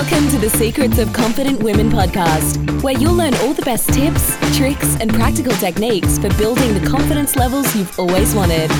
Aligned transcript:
Welcome 0.00 0.30
to 0.30 0.38
the 0.38 0.48
Secrets 0.48 0.98
of 0.98 1.12
Confident 1.12 1.62
Women 1.62 1.90
podcast, 1.90 2.82
where 2.82 2.96
you'll 2.96 3.12
learn 3.12 3.34
all 3.34 3.52
the 3.52 3.60
best 3.60 3.92
tips, 3.92 4.34
tricks, 4.56 4.96
and 4.98 5.12
practical 5.12 5.52
techniques 5.52 6.16
for 6.16 6.30
building 6.38 6.72
the 6.72 6.88
confidence 6.88 7.36
levels 7.36 7.76
you've 7.76 8.00
always 8.00 8.34
wanted. 8.34 8.70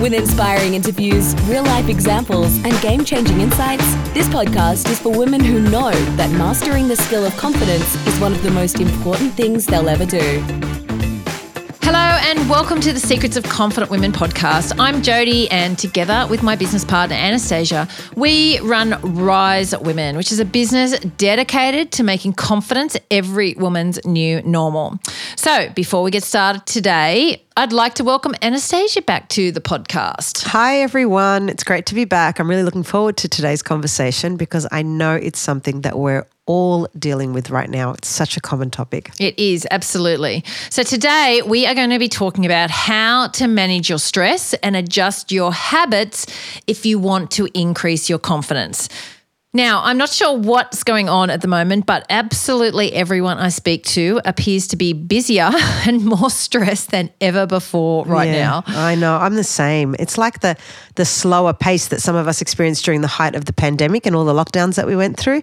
With 0.00 0.14
inspiring 0.14 0.72
interviews, 0.72 1.34
real 1.42 1.64
life 1.64 1.90
examples, 1.90 2.56
and 2.64 2.72
game 2.80 3.04
changing 3.04 3.42
insights, 3.42 3.84
this 4.14 4.26
podcast 4.28 4.88
is 4.88 4.98
for 4.98 5.12
women 5.12 5.44
who 5.44 5.60
know 5.60 5.90
that 6.16 6.30
mastering 6.30 6.88
the 6.88 6.96
skill 6.96 7.26
of 7.26 7.36
confidence 7.36 7.94
is 8.06 8.18
one 8.18 8.32
of 8.32 8.42
the 8.42 8.50
most 8.50 8.80
important 8.80 9.34
things 9.34 9.66
they'll 9.66 9.90
ever 9.90 10.06
do. 10.06 10.89
And 12.22 12.50
welcome 12.50 12.80
to 12.82 12.92
the 12.92 13.00
Secrets 13.00 13.36
of 13.36 13.44
Confident 13.44 13.90
Women 13.90 14.12
podcast. 14.12 14.76
I'm 14.78 15.02
Jody 15.02 15.50
and 15.50 15.78
together 15.78 16.26
with 16.28 16.42
my 16.42 16.54
business 16.54 16.84
partner 16.84 17.16
Anastasia, 17.16 17.88
we 18.14 18.60
run 18.60 19.00
Rise 19.02 19.76
Women, 19.76 20.16
which 20.18 20.30
is 20.30 20.38
a 20.38 20.44
business 20.44 20.98
dedicated 21.00 21.92
to 21.92 22.02
making 22.02 22.34
confidence 22.34 22.96
every 23.10 23.54
woman's 23.54 24.04
new 24.04 24.42
normal. 24.42 25.00
So, 25.36 25.70
before 25.70 26.02
we 26.02 26.10
get 26.10 26.22
started 26.22 26.66
today, 26.66 27.42
I'd 27.60 27.74
like 27.74 27.92
to 27.96 28.04
welcome 28.04 28.34
Anastasia 28.40 29.02
back 29.02 29.28
to 29.28 29.52
the 29.52 29.60
podcast. 29.60 30.44
Hi, 30.46 30.80
everyone. 30.80 31.50
It's 31.50 31.62
great 31.62 31.84
to 31.86 31.94
be 31.94 32.06
back. 32.06 32.38
I'm 32.38 32.48
really 32.48 32.62
looking 32.62 32.82
forward 32.82 33.18
to 33.18 33.28
today's 33.28 33.60
conversation 33.60 34.38
because 34.38 34.66
I 34.72 34.80
know 34.80 35.14
it's 35.14 35.38
something 35.38 35.82
that 35.82 35.98
we're 35.98 36.26
all 36.46 36.88
dealing 36.98 37.34
with 37.34 37.50
right 37.50 37.68
now. 37.68 37.92
It's 37.92 38.08
such 38.08 38.38
a 38.38 38.40
common 38.40 38.70
topic. 38.70 39.10
It 39.20 39.38
is, 39.38 39.66
absolutely. 39.70 40.42
So, 40.70 40.82
today 40.82 41.42
we 41.44 41.66
are 41.66 41.74
going 41.74 41.90
to 41.90 41.98
be 41.98 42.08
talking 42.08 42.46
about 42.46 42.70
how 42.70 43.28
to 43.28 43.46
manage 43.46 43.90
your 43.90 43.98
stress 43.98 44.54
and 44.54 44.74
adjust 44.74 45.30
your 45.30 45.52
habits 45.52 46.24
if 46.66 46.86
you 46.86 46.98
want 46.98 47.30
to 47.32 47.46
increase 47.52 48.08
your 48.08 48.18
confidence. 48.18 48.88
Now, 49.52 49.82
I'm 49.82 49.98
not 49.98 50.10
sure 50.10 50.36
what's 50.38 50.84
going 50.84 51.08
on 51.08 51.28
at 51.28 51.40
the 51.40 51.48
moment, 51.48 51.84
but 51.84 52.06
absolutely 52.08 52.92
everyone 52.92 53.38
I 53.38 53.48
speak 53.48 53.82
to 53.86 54.20
appears 54.24 54.68
to 54.68 54.76
be 54.76 54.92
busier 54.92 55.50
and 55.86 56.04
more 56.04 56.30
stressed 56.30 56.92
than 56.92 57.10
ever 57.20 57.46
before 57.46 58.04
right 58.04 58.28
Yeah, 58.28 58.44
now. 58.44 58.62
I 58.68 58.94
know. 58.94 59.16
I'm 59.16 59.34
the 59.34 59.42
same. 59.42 59.96
It's 59.98 60.16
like 60.16 60.40
the 60.40 60.56
the 60.94 61.04
slower 61.04 61.52
pace 61.52 61.88
that 61.88 62.00
some 62.00 62.14
of 62.14 62.28
us 62.28 62.40
experienced 62.40 62.84
during 62.84 63.00
the 63.00 63.08
height 63.08 63.34
of 63.34 63.46
the 63.46 63.52
pandemic 63.52 64.06
and 64.06 64.14
all 64.14 64.24
the 64.24 64.32
lockdowns 64.34 64.76
that 64.76 64.86
we 64.86 64.94
went 64.94 65.18
through. 65.18 65.42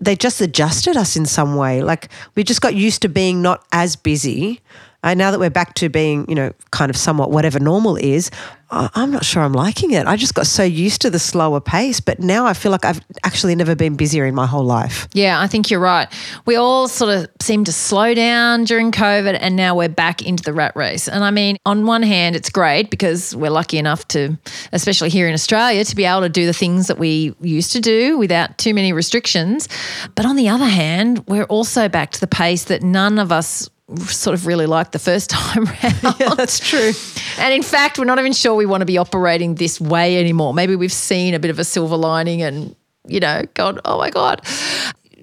They 0.00 0.16
just 0.16 0.40
adjusted 0.40 0.96
us 0.96 1.14
in 1.14 1.24
some 1.24 1.54
way. 1.54 1.80
Like 1.80 2.08
we 2.34 2.42
just 2.42 2.60
got 2.60 2.74
used 2.74 3.02
to 3.02 3.08
being 3.08 3.40
not 3.40 3.64
as 3.70 3.94
busy. 3.94 4.60
And 5.04 5.18
now 5.18 5.30
that 5.30 5.38
we're 5.38 5.50
back 5.50 5.74
to 5.74 5.88
being, 5.88 6.24
you 6.28 6.34
know, 6.34 6.50
kind 6.72 6.90
of 6.90 6.96
somewhat 6.96 7.30
whatever 7.30 7.60
normal 7.60 7.96
is, 7.96 8.30
I- 8.70 8.88
I'm 8.94 9.10
not 9.12 9.24
sure 9.24 9.42
I'm 9.42 9.52
liking 9.52 9.90
it. 9.92 10.06
I 10.06 10.16
just 10.16 10.34
got 10.34 10.46
so 10.46 10.62
used 10.64 11.02
to 11.02 11.10
the 11.10 11.18
slower 11.18 11.60
pace, 11.60 12.00
but 12.00 12.18
now 12.18 12.46
I 12.46 12.54
feel 12.54 12.72
like 12.72 12.84
I've 12.84 13.00
actually 13.22 13.54
never 13.54 13.76
been 13.76 13.94
busier 13.96 14.24
in 14.24 14.34
my 14.34 14.46
whole 14.46 14.64
life. 14.64 15.06
Yeah, 15.12 15.38
I 15.40 15.46
think 15.46 15.70
you're 15.70 15.78
right. 15.78 16.08
We 16.46 16.56
all 16.56 16.88
sort 16.88 17.14
of 17.14 17.28
seem 17.40 17.64
to 17.64 17.72
slow 17.72 18.14
down 18.14 18.64
during 18.64 18.90
COVID 18.90 19.36
and 19.40 19.54
now 19.54 19.76
we're 19.76 19.90
back 19.90 20.22
into 20.22 20.42
the 20.42 20.52
rat 20.54 20.74
race. 20.74 21.06
And 21.06 21.22
I 21.22 21.30
mean, 21.30 21.58
on 21.66 21.86
one 21.86 22.02
hand, 22.02 22.34
it's 22.34 22.48
great 22.48 22.90
because 22.90 23.36
we're 23.36 23.50
lucky 23.50 23.78
enough 23.78 24.08
to, 24.08 24.36
especially 24.72 25.10
here 25.10 25.28
in 25.28 25.34
Australia, 25.34 25.84
to 25.84 25.94
be 25.94 26.06
able 26.06 26.22
to 26.22 26.28
do 26.30 26.46
the 26.46 26.54
things 26.54 26.86
that 26.86 26.98
we 26.98 27.34
used 27.42 27.72
to 27.72 27.80
do 27.80 28.16
without 28.18 28.56
too 28.58 28.72
many 28.74 28.92
restrictions. 28.94 29.68
But 30.14 30.24
on 30.24 30.36
the 30.36 30.48
other 30.48 30.64
hand, 30.66 31.22
we're 31.28 31.44
also 31.44 31.88
back 31.90 32.10
to 32.12 32.20
the 32.20 32.26
pace 32.26 32.64
that 32.64 32.82
none 32.82 33.18
of 33.18 33.30
us 33.30 33.68
sort 33.98 34.34
of 34.34 34.46
really 34.46 34.66
liked 34.66 34.92
the 34.92 34.98
first 34.98 35.30
time 35.30 35.64
round. 35.82 36.16
Yeah, 36.18 36.34
that's 36.34 36.58
true. 36.58 36.92
And 37.38 37.52
in 37.52 37.62
fact, 37.62 37.98
we're 37.98 38.04
not 38.04 38.18
even 38.18 38.32
sure 38.32 38.54
we 38.54 38.66
want 38.66 38.80
to 38.80 38.86
be 38.86 38.98
operating 38.98 39.56
this 39.56 39.80
way 39.80 40.18
anymore. 40.18 40.54
Maybe 40.54 40.76
we've 40.76 40.92
seen 40.92 41.34
a 41.34 41.38
bit 41.38 41.50
of 41.50 41.58
a 41.58 41.64
silver 41.64 41.96
lining 41.96 42.42
and, 42.42 42.74
you 43.06 43.20
know, 43.20 43.42
gone, 43.54 43.80
oh 43.84 43.98
my 43.98 44.10
God. 44.10 44.40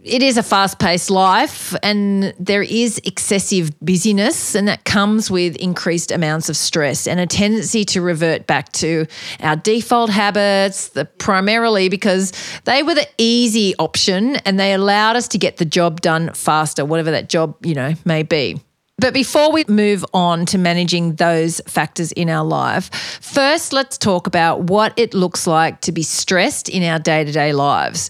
It 0.04 0.24
is 0.24 0.36
a 0.36 0.42
fast 0.42 0.80
paced 0.80 1.12
life 1.12 1.76
and 1.84 2.34
there 2.40 2.64
is 2.64 3.00
excessive 3.04 3.70
busyness, 3.82 4.56
and 4.56 4.68
that 4.68 4.84
comes 4.84 5.30
with 5.30 5.56
increased 5.58 6.12
amounts 6.12 6.50
of 6.50 6.58
stress 6.58 7.06
and 7.06 7.20
a 7.20 7.28
tendency 7.28 7.86
to 7.86 8.02
revert 8.02 8.48
back 8.48 8.72
to 8.74 9.06
our 9.42 9.56
default 9.56 10.10
habits, 10.10 10.90
the, 10.90 11.06
primarily 11.06 11.88
because 11.88 12.34
they 12.66 12.82
were 12.82 12.96
the 12.96 13.08
easy 13.20 13.76
option 13.78 14.38
and 14.38 14.60
they 14.60 14.74
allowed 14.74 15.18
us 15.18 15.28
to 15.30 15.38
get 15.38 15.58
the 15.58 15.66
job 15.66 16.02
done 16.02 16.34
faster, 16.34 16.84
whatever 16.84 17.12
that 17.12 17.30
job, 17.30 17.56
you 17.64 17.76
know, 17.76 17.94
may 18.04 18.24
be. 18.24 18.60
But 18.98 19.14
before 19.14 19.52
we 19.52 19.66
move 19.68 20.04
on 20.16 20.48
to 20.48 20.58
managing 20.58 21.16
those 21.16 21.62
factors 21.68 22.12
in 22.12 22.28
our 22.28 22.46
life, 22.46 22.92
first 23.22 23.72
let's 23.72 24.00
talk 24.00 24.26
about 24.26 24.64
what 24.64 24.94
it 24.98 25.14
looks 25.14 25.46
like 25.46 25.82
to 25.82 25.92
be 25.92 26.02
stressed 26.02 26.70
in 26.70 26.84
our 26.84 26.98
day 26.98 27.24
to 27.24 27.32
day 27.32 27.54
lives. 27.54 28.10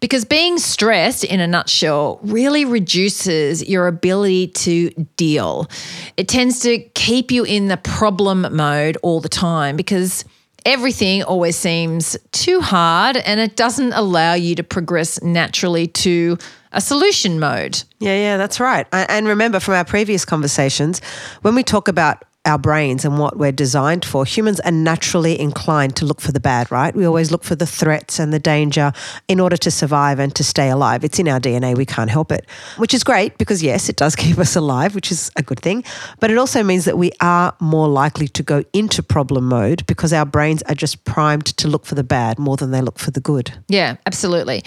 Because 0.00 0.24
being 0.24 0.58
stressed, 0.58 1.24
in 1.24 1.40
a 1.40 1.46
nutshell, 1.46 2.18
really 2.22 2.64
reduces 2.64 3.68
your 3.68 3.86
ability 3.86 4.48
to 4.48 4.90
deal. 5.16 5.68
It 6.16 6.26
tends 6.26 6.60
to 6.60 6.78
keep 6.94 7.30
you 7.30 7.44
in 7.44 7.68
the 7.68 7.76
problem 7.76 8.46
mode 8.56 8.96
all 9.02 9.20
the 9.20 9.28
time 9.28 9.76
because 9.76 10.24
everything 10.64 11.22
always 11.22 11.56
seems 11.56 12.16
too 12.32 12.60
hard 12.60 13.18
and 13.18 13.40
it 13.40 13.56
doesn't 13.56 13.92
allow 13.92 14.34
you 14.34 14.54
to 14.54 14.62
progress 14.62 15.22
naturally 15.22 15.86
to 15.86 16.36
a 16.72 16.80
solution 16.80 17.40
mode. 17.40 17.82
Yeah, 17.98 18.14
yeah, 18.14 18.36
that's 18.36 18.60
right. 18.60 18.86
And 18.92 19.26
remember 19.26 19.60
from 19.60 19.74
our 19.74 19.84
previous 19.84 20.24
conversations, 20.24 21.00
when 21.42 21.54
we 21.54 21.62
talk 21.62 21.88
about 21.88 22.24
our 22.46 22.58
brains 22.58 23.04
and 23.04 23.18
what 23.18 23.36
we're 23.36 23.52
designed 23.52 24.04
for, 24.04 24.24
humans 24.24 24.60
are 24.60 24.72
naturally 24.72 25.38
inclined 25.38 25.94
to 25.96 26.06
look 26.06 26.20
for 26.20 26.32
the 26.32 26.40
bad, 26.40 26.70
right? 26.70 26.94
We 26.94 27.04
always 27.04 27.30
look 27.30 27.44
for 27.44 27.54
the 27.54 27.66
threats 27.66 28.18
and 28.18 28.32
the 28.32 28.38
danger 28.38 28.92
in 29.28 29.40
order 29.40 29.58
to 29.58 29.70
survive 29.70 30.18
and 30.18 30.34
to 30.36 30.42
stay 30.42 30.70
alive. 30.70 31.04
It's 31.04 31.18
in 31.18 31.28
our 31.28 31.38
DNA, 31.38 31.76
we 31.76 31.84
can't 31.84 32.08
help 32.08 32.32
it, 32.32 32.46
which 32.78 32.94
is 32.94 33.04
great 33.04 33.36
because, 33.36 33.62
yes, 33.62 33.88
it 33.90 33.96
does 33.96 34.16
keep 34.24 34.38
us 34.38 34.56
alive, 34.56 34.94
which 34.94 35.12
is 35.12 35.30
a 35.36 35.42
good 35.42 35.60
thing. 35.60 35.84
But 36.18 36.30
it 36.30 36.38
also 36.38 36.62
means 36.62 36.86
that 36.86 36.96
we 36.96 37.12
are 37.20 37.54
more 37.60 37.88
likely 37.88 38.28
to 38.28 38.42
go 38.42 38.64
into 38.72 39.02
problem 39.02 39.44
mode 39.44 39.84
because 39.86 40.12
our 40.12 40.26
brains 40.26 40.62
are 40.62 40.74
just 40.74 41.04
primed 41.04 41.46
to 41.58 41.68
look 41.68 41.84
for 41.84 41.94
the 41.94 42.04
bad 42.04 42.38
more 42.38 42.56
than 42.56 42.70
they 42.70 42.80
look 42.80 42.98
for 42.98 43.10
the 43.10 43.20
good. 43.20 43.52
Yeah, 43.68 43.96
absolutely. 44.06 44.64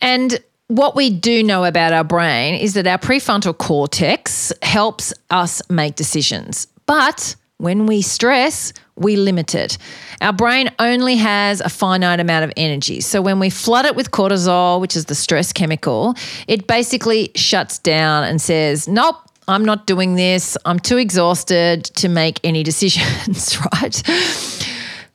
And 0.00 0.38
what 0.68 0.94
we 0.94 1.10
do 1.10 1.42
know 1.42 1.64
about 1.64 1.92
our 1.92 2.04
brain 2.04 2.54
is 2.54 2.74
that 2.74 2.86
our 2.86 2.98
prefrontal 2.98 3.56
cortex 3.56 4.52
helps 4.62 5.12
us 5.30 5.60
make 5.68 5.96
decisions. 5.96 6.68
But 6.86 7.36
when 7.58 7.86
we 7.86 8.02
stress, 8.02 8.72
we 8.96 9.16
limit 9.16 9.54
it. 9.54 9.78
Our 10.20 10.32
brain 10.32 10.70
only 10.78 11.16
has 11.16 11.60
a 11.60 11.68
finite 11.68 12.20
amount 12.20 12.44
of 12.44 12.52
energy. 12.56 13.00
So 13.00 13.22
when 13.22 13.38
we 13.38 13.50
flood 13.50 13.86
it 13.86 13.96
with 13.96 14.10
cortisol, 14.10 14.80
which 14.80 14.96
is 14.96 15.06
the 15.06 15.14
stress 15.14 15.52
chemical, 15.52 16.14
it 16.48 16.66
basically 16.66 17.30
shuts 17.34 17.78
down 17.78 18.24
and 18.24 18.40
says, 18.40 18.88
nope. 18.88 19.16
I'm 19.48 19.64
not 19.64 19.86
doing 19.86 20.16
this. 20.16 20.56
I'm 20.64 20.80
too 20.80 20.96
exhausted 20.96 21.84
to 21.84 22.08
make 22.08 22.40
any 22.42 22.62
decisions, 22.64 23.56
right? 23.72 24.02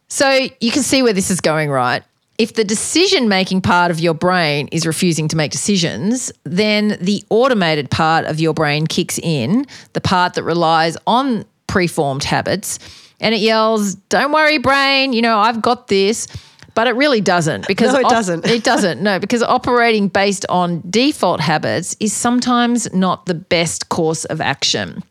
So 0.08 0.48
you 0.62 0.72
can 0.72 0.84
see 0.84 1.04
where 1.04 1.12
this 1.12 1.30
is 1.30 1.42
going, 1.42 1.70
right? 1.70 2.02
If 2.38 2.54
the 2.54 2.64
decision 2.64 3.28
making 3.28 3.62
part 3.62 3.92
of 3.92 4.00
your 4.00 4.14
brain 4.14 4.68
is 4.72 4.88
refusing 4.88 5.28
to 5.28 5.36
make 5.36 5.52
decisions, 5.52 6.32
then 6.44 6.98
the 7.02 7.24
automated 7.30 7.92
part 7.92 8.26
of 8.26 8.40
your 8.40 8.54
brain 8.54 8.88
kicks 8.88 9.20
in, 9.20 9.68
the 9.94 10.02
part 10.02 10.34
that 10.36 10.44
relies 10.44 10.96
on 11.06 11.46
preformed 11.72 12.24
habits, 12.26 12.80
and 13.22 13.34
it 13.34 13.40
yells, 13.40 13.96
Don't 13.96 14.34
worry, 14.34 14.58
brain, 14.58 15.14
you 15.14 15.22
know, 15.22 15.38
I've 15.40 15.62
got 15.62 15.88
this. 15.88 16.28
But 16.74 16.88
it 16.88 16.96
really 16.96 17.20
doesn't 17.20 17.68
because 17.68 17.94
No, 17.94 18.00
it 18.00 18.08
doesn't. 18.08 18.46
it 18.46 18.64
doesn't. 18.64 19.02
No, 19.02 19.20
because 19.20 19.44
operating 19.44 20.08
based 20.08 20.46
on 20.48 20.82
default 20.90 21.42
habits 21.42 21.98
is 22.00 22.14
sometimes 22.14 22.94
not 22.94 23.26
the 23.26 23.34
best 23.34 23.90
course 23.90 24.24
of 24.26 24.40
action. 24.40 25.04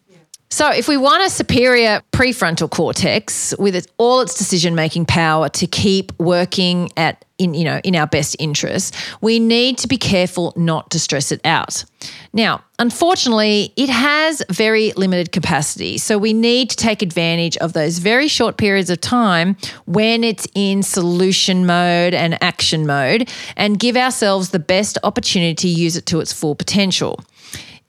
So, 0.53 0.69
if 0.69 0.89
we 0.89 0.97
want 0.97 1.25
a 1.25 1.31
superior 1.31 2.03
prefrontal 2.11 2.69
cortex 2.69 3.55
with 3.57 3.77
its, 3.77 3.87
all 3.99 4.21
its 4.21 4.35
decision-making 4.35 5.07
power 5.07 5.49
to 5.51 5.67
keep 5.69 6.13
working 6.19 6.91
at 6.97 7.25
in 7.39 7.55
you 7.55 7.63
know 7.65 7.81
in 7.85 7.95
our 7.95 8.09
best 8.09 8.35
interest, 8.41 8.97
we 9.21 9.39
need 9.39 9.79
to 9.79 9.87
be 9.87 9.97
careful 9.97 10.53
not 10.57 10.91
to 10.91 10.99
stress 10.99 11.31
it 11.31 11.41
out. 11.45 11.85
Now, 12.33 12.65
unfortunately, 12.81 13.73
it 13.77 13.89
has 13.91 14.43
very 14.51 14.93
limited 14.97 15.31
capacity, 15.31 15.99
so 15.99 16.19
we 16.19 16.33
need 16.33 16.69
to 16.71 16.77
take 16.77 17.01
advantage 17.01 17.57
of 17.59 17.73
those 17.73 17.99
very 17.99 18.27
short 18.27 18.57
periods 18.57 18.91
of 18.91 19.01
time 19.01 19.57
when 19.87 20.25
it's 20.25 20.49
in 20.57 20.83
solution 20.83 21.65
mode 21.65 22.13
and 22.13 22.43
action 22.43 22.89
mode, 22.89 23.31
and 23.57 23.79
give 23.79 23.97
ourselves 23.97 24.51
the 24.51 24.59
best 24.59 24.99
opportunity 25.05 25.55
to 25.55 25.69
use 25.69 25.97
it 25.97 26.07
to 26.07 26.19
its 26.19 26.33
full 26.33 26.57
potential. 26.57 27.21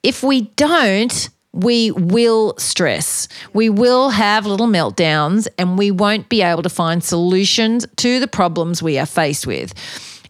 If 0.04 0.22
we 0.22 0.42
don't, 0.54 1.28
we 1.52 1.90
will 1.90 2.54
stress. 2.58 3.28
We 3.52 3.68
will 3.68 4.08
have 4.10 4.46
little 4.46 4.66
meltdowns 4.68 5.48
and 5.58 5.76
we 5.78 5.90
won't 5.90 6.28
be 6.28 6.42
able 6.42 6.62
to 6.62 6.70
find 6.70 7.04
solutions 7.04 7.86
to 7.96 8.20
the 8.20 8.28
problems 8.28 8.82
we 8.82 8.98
are 8.98 9.06
faced 9.06 9.46
with. 9.46 9.74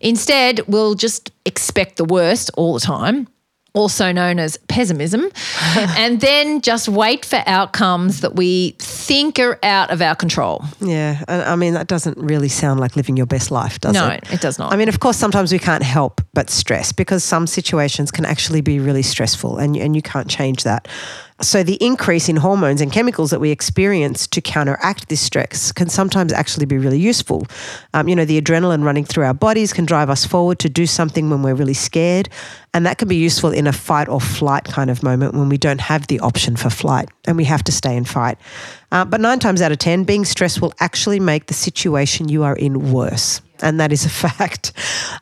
Instead, 0.00 0.60
we'll 0.66 0.94
just 0.94 1.30
expect 1.44 1.96
the 1.96 2.04
worst 2.04 2.50
all 2.56 2.74
the 2.74 2.80
time. 2.80 3.28
also 3.74 4.12
known 4.12 4.38
as 4.38 4.58
pessimism, 4.68 5.30
and 5.96 6.20
then 6.20 6.60
just 6.60 6.88
wait 6.88 7.24
for 7.24 7.42
outcomes 7.46 8.20
that 8.20 8.34
we 8.34 8.76
think 8.78 9.38
are 9.38 9.58
out 9.62 9.90
of 9.90 10.02
our 10.02 10.14
control. 10.14 10.62
Yeah, 10.80 11.22
I 11.28 11.56
mean 11.56 11.74
that 11.74 11.86
doesn't 11.86 12.18
really 12.18 12.48
sound 12.50 12.80
like 12.80 12.96
living 12.96 13.16
your 13.16 13.26
best 13.26 13.50
life, 13.50 13.78
does 13.80 13.94
No, 13.94 14.08
it? 14.08 14.24
No, 14.28 14.34
it 14.34 14.40
does 14.42 14.58
not. 14.58 14.72
I 14.72 14.76
mean, 14.76 14.88
of 14.88 14.98
course, 15.00 15.16
sometimes 15.16 15.52
we 15.52 15.58
can't 15.58 15.82
help 15.84 16.20
but 16.34 16.48
stress 16.48 16.92
because 16.92 17.22
some 17.22 17.46
situations 17.46 18.10
can 18.10 18.24
actually 18.24 18.62
be 18.62 18.78
really 18.78 19.02
stressful, 19.02 19.58
and 19.58 19.76
and 19.76 19.94
you 19.94 20.02
can't 20.02 20.28
change 20.28 20.62
that. 20.64 20.88
So 21.40 21.64
the 21.64 21.74
increase 21.84 22.28
in 22.28 22.36
hormones 22.36 22.80
and 22.80 22.92
chemicals 22.92 23.30
that 23.30 23.40
we 23.40 23.50
experience 23.50 24.28
to 24.28 24.40
counteract 24.40 25.08
this 25.08 25.20
stress 25.20 25.72
can 25.72 25.88
sometimes 25.88 26.32
actually 26.32 26.66
be 26.66 26.78
really 26.78 27.00
useful. 27.00 27.46
Um, 27.94 28.06
you 28.06 28.14
know, 28.14 28.24
the 28.24 28.40
adrenaline 28.40 28.84
running 28.84 29.04
through 29.04 29.24
our 29.24 29.34
bodies 29.34 29.72
can 29.72 29.84
drive 29.84 30.08
us 30.08 30.24
forward 30.24 30.60
to 30.60 30.68
do 30.68 30.86
something 30.86 31.30
when 31.30 31.42
we're 31.42 31.54
really 31.54 31.74
scared, 31.74 32.28
and 32.72 32.86
that 32.86 32.98
can 32.98 33.08
be 33.08 33.16
useful 33.16 33.50
in 33.50 33.66
a 33.66 33.72
fight 33.72 34.08
or 34.08 34.20
flight 34.20 34.64
kind 34.64 34.88
of 34.90 35.02
moment 35.02 35.34
when 35.34 35.48
we 35.48 35.58
don't 35.58 35.80
have 35.80 36.06
the 36.06 36.20
option 36.20 36.56
for 36.56 36.70
flight 36.70 37.08
and 37.26 37.36
we 37.36 37.44
have 37.44 37.64
to 37.64 37.72
stay 37.72 37.96
and 37.96 38.08
fight. 38.08 38.38
Uh, 38.92 39.04
but 39.04 39.20
nine 39.20 39.38
times 39.38 39.60
out 39.60 39.72
of 39.72 39.78
ten, 39.78 40.04
being 40.04 40.24
stressed 40.24 40.62
will 40.62 40.72
actually 40.80 41.20
make 41.20 41.46
the 41.46 41.54
situation 41.54 42.28
you 42.28 42.44
are 42.44 42.56
in 42.56 42.92
worse 42.92 43.40
and 43.62 43.80
that 43.80 43.92
is 43.92 44.04
a 44.04 44.08
fact. 44.28 44.72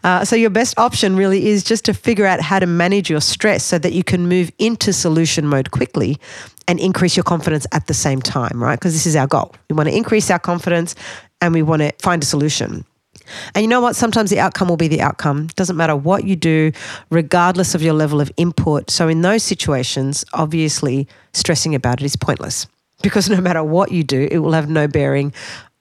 Uh, 0.02 0.24
so, 0.24 0.34
your 0.36 0.50
best 0.50 0.78
option 0.78 1.16
really 1.16 1.46
is 1.46 1.62
just 1.62 1.84
to 1.84 1.94
figure 1.94 2.26
out 2.26 2.40
how 2.40 2.58
to 2.58 2.66
manage 2.66 3.10
your 3.10 3.20
stress 3.20 3.64
so 3.64 3.78
that 3.78 3.92
you 3.92 4.02
can 4.02 4.28
move 4.28 4.50
into 4.58 4.92
solution 4.92 5.46
mode 5.46 5.70
quickly 5.70 6.18
and 6.66 6.80
increase 6.80 7.16
your 7.16 7.24
confidence 7.24 7.66
at 7.72 7.86
the 7.86 7.94
same 7.94 8.20
time, 8.20 8.62
right? 8.62 8.78
Because 8.78 8.92
this 8.92 9.06
is 9.06 9.16
our 9.16 9.26
goal. 9.26 9.54
We 9.68 9.76
want 9.76 9.88
to 9.88 9.96
increase 9.96 10.30
our 10.30 10.38
confidence 10.38 10.94
and 11.40 11.54
we 11.54 11.62
want 11.62 11.82
to 11.82 11.92
find 11.98 12.22
a 12.22 12.26
solution. 12.26 12.84
And 13.54 13.62
you 13.62 13.68
know 13.68 13.80
what? 13.80 13.96
Sometimes 13.96 14.30
the 14.30 14.40
outcome 14.40 14.68
will 14.68 14.76
be 14.76 14.88
the 14.88 15.00
outcome. 15.00 15.48
Doesn't 15.56 15.76
matter 15.76 15.96
what 15.96 16.24
you 16.24 16.36
do, 16.36 16.72
regardless 17.10 17.74
of 17.74 17.82
your 17.82 17.94
level 17.94 18.20
of 18.20 18.30
input. 18.36 18.90
So, 18.90 19.08
in 19.08 19.22
those 19.22 19.42
situations, 19.42 20.24
obviously, 20.32 21.08
stressing 21.32 21.74
about 21.74 22.00
it 22.00 22.04
is 22.04 22.16
pointless 22.16 22.66
because 23.02 23.28
no 23.30 23.40
matter 23.40 23.62
what 23.62 23.92
you 23.92 24.02
do, 24.02 24.28
it 24.30 24.38
will 24.38 24.52
have 24.52 24.68
no 24.68 24.86
bearing 24.86 25.32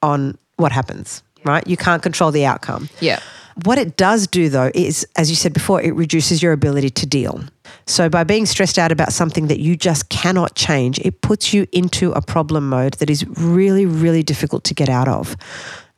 on 0.02 0.38
what 0.56 0.72
happens, 0.72 1.22
right? 1.44 1.66
You 1.66 1.76
can't 1.76 2.02
control 2.02 2.30
the 2.30 2.46
outcome. 2.46 2.88
Yeah. 3.00 3.20
What 3.64 3.78
it 3.78 3.96
does 3.96 4.26
do, 4.26 4.48
though, 4.48 4.70
is, 4.74 5.06
as 5.16 5.28
you 5.28 5.36
said 5.36 5.52
before, 5.52 5.82
it 5.82 5.94
reduces 5.94 6.42
your 6.42 6.52
ability 6.52 6.90
to 6.90 7.06
deal. 7.06 7.44
So, 7.86 8.08
by 8.08 8.24
being 8.24 8.46
stressed 8.46 8.78
out 8.78 8.92
about 8.92 9.12
something 9.12 9.48
that 9.48 9.60
you 9.60 9.76
just 9.76 10.08
cannot 10.08 10.54
change, 10.54 10.98
it 11.00 11.20
puts 11.20 11.52
you 11.52 11.66
into 11.72 12.12
a 12.12 12.22
problem 12.22 12.68
mode 12.68 12.94
that 12.94 13.10
is 13.10 13.26
really, 13.26 13.86
really 13.86 14.22
difficult 14.22 14.64
to 14.64 14.74
get 14.74 14.88
out 14.88 15.08
of. 15.08 15.36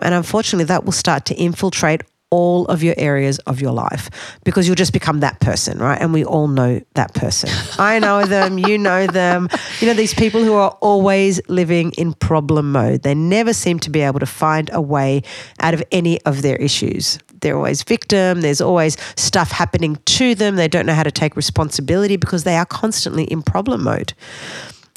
And 0.00 0.15
unfortunately, 0.15 0.65
that 0.65 0.85
will 0.85 0.93
start 0.93 1.25
to 1.27 1.35
infiltrate 1.35 2.03
all 2.32 2.64
of 2.67 2.82
your 2.82 2.94
areas 2.96 3.38
of 3.40 3.61
your 3.61 3.73
life 3.73 4.38
because 4.43 4.67
you'll 4.67 4.75
just 4.75 4.94
become 4.94 5.20
that 5.20 5.38
person, 5.40 5.79
right? 5.79 6.00
And 6.00 6.14
we 6.14 6.25
all 6.25 6.49
know 6.49 6.81
that 6.94 7.12
person. 7.14 7.50
I 7.79 7.99
know 7.99 8.25
them, 8.25 8.58
you 8.58 8.79
know 8.79 9.06
them. 9.06 9.50
You 9.81 9.87
know, 9.87 9.94
these 9.94 10.14
people 10.14 10.43
who 10.43 10.55
are 10.55 10.70
always 10.81 11.46
living 11.49 11.93
in 11.93 12.14
problem 12.14 12.73
mode. 12.73 13.02
They 13.02 13.14
never 13.14 13.52
seem 13.52 13.79
to 13.81 13.90
be 13.90 14.00
able 14.00 14.19
to 14.19 14.26
find 14.26 14.70
a 14.73 14.81
way 14.81 15.23
out 15.61 15.75
of 15.75 15.82
any 15.93 16.20
of 16.23 16.40
their 16.40 16.56
issues. 16.56 17.19
They're 17.43 17.56
always 17.56 17.82
victim. 17.82 18.40
There's 18.40 18.62
always 18.62 18.96
stuff 19.17 19.50
happening 19.50 19.96
to 19.96 20.34
them. 20.34 20.56
They 20.56 20.69
don't 20.69 20.87
know 20.87 20.94
how 20.94 21.02
to 21.02 21.11
take 21.11 21.37
responsibility 21.37 22.17
because 22.17 22.44
they 22.44 22.56
are 22.56 22.64
constantly 22.64 23.25
in 23.25 23.43
problem 23.43 23.84
mode. 23.84 24.14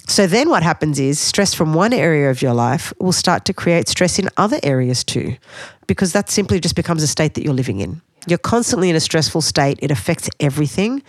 So 0.07 0.27
then 0.27 0.49
what 0.49 0.63
happens 0.63 0.99
is 0.99 1.19
stress 1.19 1.53
from 1.53 1.73
one 1.73 1.91
area 1.91 2.29
of 2.29 2.41
your 2.41 2.53
life 2.53 2.93
will 2.99 3.11
start 3.11 3.45
to 3.45 3.53
create 3.53 3.87
stress 3.87 4.19
in 4.19 4.29
other 4.37 4.59
areas 4.61 5.03
too, 5.03 5.35
because 5.87 6.13
that 6.13 6.29
simply 6.29 6.59
just 6.59 6.75
becomes 6.75 7.01
a 7.01 7.07
state 7.07 7.33
that 7.33 7.43
you're 7.43 7.53
living 7.53 7.79
in. 7.79 8.01
You're 8.27 8.37
constantly 8.37 8.89
in 8.89 8.95
a 8.95 8.99
stressful 8.99 9.41
state, 9.41 9.79
it 9.81 9.91
affects 9.91 10.29
everything. 10.39 11.03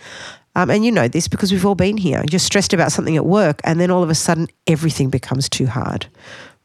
Um, 0.55 0.71
and 0.71 0.83
you 0.83 0.91
know 0.91 1.07
this 1.07 1.27
because 1.27 1.51
we've 1.51 1.65
all 1.65 1.75
been 1.75 1.97
here. 1.97 2.23
You're 2.31 2.39
stressed 2.39 2.73
about 2.73 2.91
something 2.91 3.15
at 3.15 3.25
work, 3.25 3.61
and 3.63 3.79
then 3.79 3.91
all 3.91 4.01
of 4.01 4.09
a 4.09 4.15
sudden, 4.15 4.47
everything 4.65 5.11
becomes 5.11 5.47
too 5.47 5.67
hard, 5.67 6.07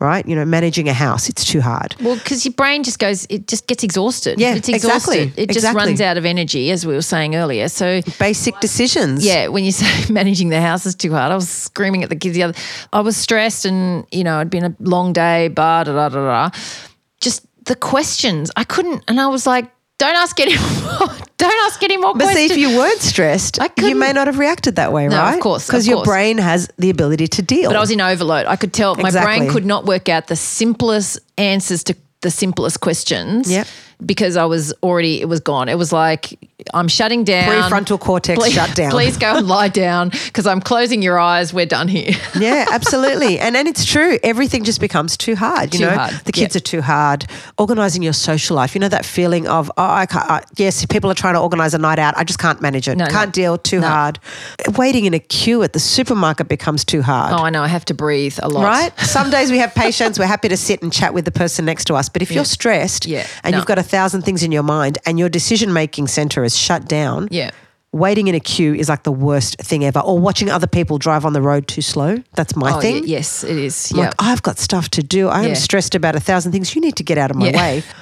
right? 0.02 0.26
You 0.26 0.34
know, 0.34 0.44
managing 0.44 0.88
a 0.88 0.92
house, 0.92 1.28
it's 1.28 1.44
too 1.44 1.60
hard. 1.60 1.94
Well, 2.00 2.16
because 2.16 2.44
your 2.44 2.52
brain 2.54 2.82
just 2.82 2.98
goes, 2.98 3.26
it 3.30 3.46
just 3.46 3.66
gets 3.66 3.82
exhausted. 3.84 4.38
Yeah, 4.40 4.54
it's 4.56 4.68
exhausted. 4.68 5.12
exactly, 5.14 5.42
It 5.42 5.46
just 5.48 5.58
exactly. 5.58 5.84
runs 5.86 6.00
out 6.00 6.18
of 6.18 6.24
energy, 6.26 6.70
as 6.70 6.84
we 6.84 6.94
were 6.94 7.02
saying 7.02 7.34
earlier. 7.36 7.68
So, 7.68 8.02
Basic 8.18 8.58
decisions. 8.60 9.24
yeah, 9.24 9.48
when 9.48 9.64
you 9.64 9.72
say 9.80 10.12
managing 10.12 10.48
the 10.50 10.60
house 10.60 10.84
is 10.84 10.94
too 10.94 11.12
hard, 11.12 11.32
I 11.32 11.34
was 11.36 11.48
screaming 11.48 12.02
at 12.02 12.10
the 12.10 12.16
kids 12.16 12.34
the 12.34 12.42
other. 12.42 12.58
I 12.92 13.00
was 13.00 13.16
stressed, 13.16 13.64
and 13.64 14.04
you 14.10 14.24
know, 14.24 14.38
it'd 14.40 14.50
been 14.50 14.64
a 14.64 14.76
long 14.80 15.12
day. 15.12 15.48
Bah, 15.48 15.84
da 15.84 15.92
da 15.92 16.08
da 16.08 16.48
da. 16.50 16.58
Just 17.20 17.46
the 17.64 17.76
questions, 17.76 18.50
I 18.56 18.64
couldn't, 18.64 19.04
and 19.08 19.20
I 19.20 19.28
was 19.28 19.46
like, 19.46 19.70
don't 20.02 20.16
ask 20.16 20.38
any 20.40 20.56
more. 20.82 21.08
don't 21.36 21.66
ask 21.66 21.82
any 21.82 21.96
more 21.96 22.12
questions. 22.12 22.34
But 22.34 22.36
see, 22.36 22.46
if 22.46 22.56
you 22.56 22.76
weren't 22.76 23.00
stressed, 23.00 23.58
you 23.78 23.94
may 23.94 24.12
not 24.12 24.26
have 24.26 24.38
reacted 24.38 24.76
that 24.76 24.92
way, 24.92 25.06
No, 25.06 25.22
of 25.22 25.40
course, 25.40 25.66
Because 25.66 25.86
your 25.86 26.02
brain 26.04 26.38
has 26.38 26.68
the 26.76 26.90
ability 26.90 27.28
to 27.28 27.42
deal. 27.42 27.70
But 27.70 27.76
I 27.76 27.80
was 27.80 27.90
in 27.90 28.00
overload. 28.00 28.46
I 28.46 28.56
could 28.56 28.72
tell 28.72 28.96
my 28.96 29.10
brain 29.10 29.48
could 29.48 29.64
not 29.64 29.86
work 29.86 30.08
out 30.08 30.26
the 30.26 30.36
simplest 30.36 31.20
answers 31.38 31.84
to 31.84 31.94
the 32.20 32.30
simplest 32.30 32.80
questions. 32.80 33.50
Yep. 33.50 33.66
Because 34.04 34.36
I 34.36 34.44
was 34.46 34.72
already, 34.82 35.20
it 35.20 35.28
was 35.28 35.38
gone. 35.38 35.68
It 35.68 35.78
was 35.78 35.92
like, 35.92 36.38
I'm 36.74 36.88
shutting 36.88 37.24
down. 37.24 37.50
Prefrontal 37.70 37.98
cortex 37.98 38.38
please, 38.38 38.52
shut 38.54 38.74
down. 38.74 38.90
Please 38.90 39.16
go 39.16 39.36
and 39.36 39.46
lie 39.46 39.68
down 39.68 40.10
because 40.10 40.46
I'm 40.46 40.60
closing 40.60 41.02
your 41.02 41.18
eyes. 41.18 41.52
We're 41.52 41.66
done 41.66 41.88
here. 41.88 42.12
yeah, 42.38 42.66
absolutely. 42.70 43.38
And 43.38 43.56
and 43.56 43.68
it's 43.68 43.84
true. 43.84 44.18
Everything 44.22 44.64
just 44.64 44.80
becomes 44.80 45.16
too 45.16 45.36
hard. 45.36 45.72
You 45.74 45.80
Too 45.80 45.86
know, 45.86 45.96
hard. 45.96 46.12
the 46.24 46.32
kids 46.32 46.54
Yeah. 46.54 46.58
are 46.58 46.62
too 46.62 46.82
hard. 46.82 47.26
Organizing 47.58 48.02
your 48.02 48.12
social 48.12 48.56
life. 48.56 48.74
You 48.74 48.80
know 48.80 48.88
that 48.88 49.04
feeling 49.04 49.46
of 49.46 49.70
oh, 49.76 49.82
I 49.84 50.06
can't. 50.06 50.30
Uh, 50.30 50.40
yes, 50.56 50.84
people 50.86 51.10
are 51.10 51.14
trying 51.14 51.34
to 51.34 51.40
organize 51.40 51.74
a 51.74 51.78
night 51.78 51.98
out. 51.98 52.16
I 52.16 52.24
just 52.24 52.38
can't 52.38 52.60
manage 52.60 52.88
it. 52.88 52.96
No, 52.96 53.04
no. 53.04 53.10
can't 53.10 53.32
deal. 53.32 53.58
Too 53.58 53.80
No. 53.80 53.88
hard. 53.88 54.18
Waiting 54.76 55.04
in 55.04 55.14
a 55.14 55.18
queue 55.20 55.62
at 55.62 55.72
the 55.72 55.80
supermarket 55.80 56.48
becomes 56.48 56.84
too 56.84 57.02
hard. 57.02 57.32
Oh, 57.32 57.44
I 57.44 57.50
know. 57.50 57.62
I 57.62 57.68
have 57.68 57.84
to 57.86 57.94
breathe 57.94 58.38
a 58.42 58.48
lot. 58.48 58.64
Right? 58.64 59.00
Some 59.00 59.30
days 59.30 59.50
we 59.50 59.58
have 59.58 59.74
patience. 59.74 60.18
We're 60.18 60.26
happy 60.26 60.48
to 60.48 60.56
sit 60.56 60.82
and 60.82 60.92
chat 60.92 61.14
with 61.14 61.24
the 61.24 61.30
person 61.30 61.64
next 61.64 61.84
to 61.86 61.94
us. 61.94 62.08
But 62.08 62.22
if 62.22 62.30
you're 62.30 62.44
stressed 62.44 63.06
Yeah. 63.06 63.26
and 63.44 63.52
No. 63.52 63.58
you've 63.58 63.66
got 63.66 63.78
a 63.78 63.82
thousand 63.82 64.22
things 64.22 64.42
in 64.42 64.52
your 64.52 64.62
mind 64.62 64.98
and 65.06 65.18
your 65.18 65.28
decision 65.28 65.72
making 65.72 66.08
center 66.08 66.44
is 66.44 66.51
shut 66.56 66.86
down, 66.88 67.28
Yeah. 67.30 67.50
waiting 67.92 68.28
in 68.28 68.34
a 68.34 68.40
queue 68.40 68.74
is 68.74 68.88
like 68.88 69.02
the 69.02 69.12
worst 69.12 69.56
thing 69.58 69.84
ever. 69.84 70.00
Or 70.00 70.18
watching 70.18 70.48
other 70.50 70.66
people 70.66 70.98
drive 70.98 71.24
on 71.24 71.32
the 71.32 71.42
road 71.42 71.68
too 71.68 71.82
slow. 71.82 72.16
That's 72.34 72.56
my 72.56 72.72
Oh, 72.76 72.80
thing. 72.80 73.06
yes, 73.06 73.44
it 73.44 73.56
is. 73.58 73.92
Yeah. 73.94 74.04
Like, 74.04 74.14
I've 74.18 74.42
got 74.42 74.58
stuff 74.58 74.88
to 74.90 75.02
do. 75.02 75.28
I 75.28 75.42
am 75.42 75.48
Yeah. 75.48 75.54
stressed 75.54 75.94
about 75.94 76.16
a 76.16 76.20
thousand 76.20 76.52
things. 76.52 76.74
You 76.74 76.80
need 76.80 76.96
to 76.96 77.04
get 77.04 77.18
out 77.18 77.30
of 77.30 77.36
my 77.36 77.50
way. 77.50 77.82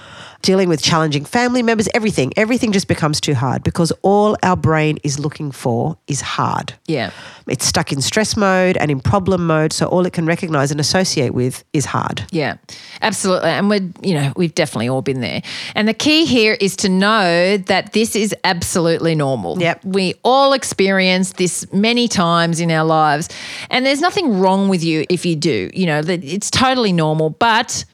Dealing 0.43 0.69
with 0.69 0.83
challenging 0.83 1.25
family 1.25 1.63
members, 1.63 1.89
everything, 1.95 2.33
everything 2.37 2.73
just 2.73 2.89
becomes 2.89 3.21
too 3.21 3.35
hard 3.35 3.63
because 3.63 3.93
all 4.03 4.37
our 4.43 4.57
brain 4.57 4.99
is 5.05 5.19
looking 5.19 5.53
for 5.53 5.97
is 6.07 6.21
hard. 6.21 6.75
yeah. 6.87 7.11
It's 7.47 7.67
stuck 7.67 7.93
in 7.93 8.01
stress 8.01 8.37
mode 8.37 8.77
and 8.77 8.93
in 8.93 9.01
problem 9.01 9.45
mode. 9.45 9.73
So 9.73 9.87
all 9.87 10.07
it 10.07 10.13
can 10.13 10.25
recognize 10.25 10.71
and 10.71 10.79
associate 10.79 11.35
with 11.35 11.65
is 11.73 11.85
hard. 11.85 12.25
Yeah, 12.31 12.59
absolutely. 13.03 13.51
And 13.51 13.69
we're, 13.69 13.91
you 14.03 14.15
know, 14.15 14.33
we've 14.37 14.55
definitely 14.55 14.89
all 14.89 15.03
been 15.03 15.21
there. 15.21 15.43
And 15.75 15.89
the 15.89 15.95
key 15.95 16.27
here 16.27 16.57
is 16.61 16.77
to 16.77 16.89
know 16.89 17.57
that 17.57 17.93
this 17.93 18.15
is 18.15 18.33
absolutely 18.45 19.17
normal. 19.17 19.59
Yep. 19.61 19.85
We 19.85 20.15
all 20.23 20.53
experience 20.53 21.33
this 21.33 21.67
many 21.73 22.07
times 22.07 22.61
in 22.61 22.71
our 22.71 22.85
lives. 22.85 23.29
And 23.69 23.85
there's 23.85 24.01
nothing 24.01 24.39
wrong 24.39 24.69
with 24.69 24.85
you 24.85 25.05
if 25.11 25.27
you 25.27 25.35
do. 25.35 25.71
You 25.75 25.87
know, 25.87 26.03
that 26.03 26.23
it's 26.23 26.53
totally 26.53 26.93
normal. 26.93 27.31
But 27.31 27.85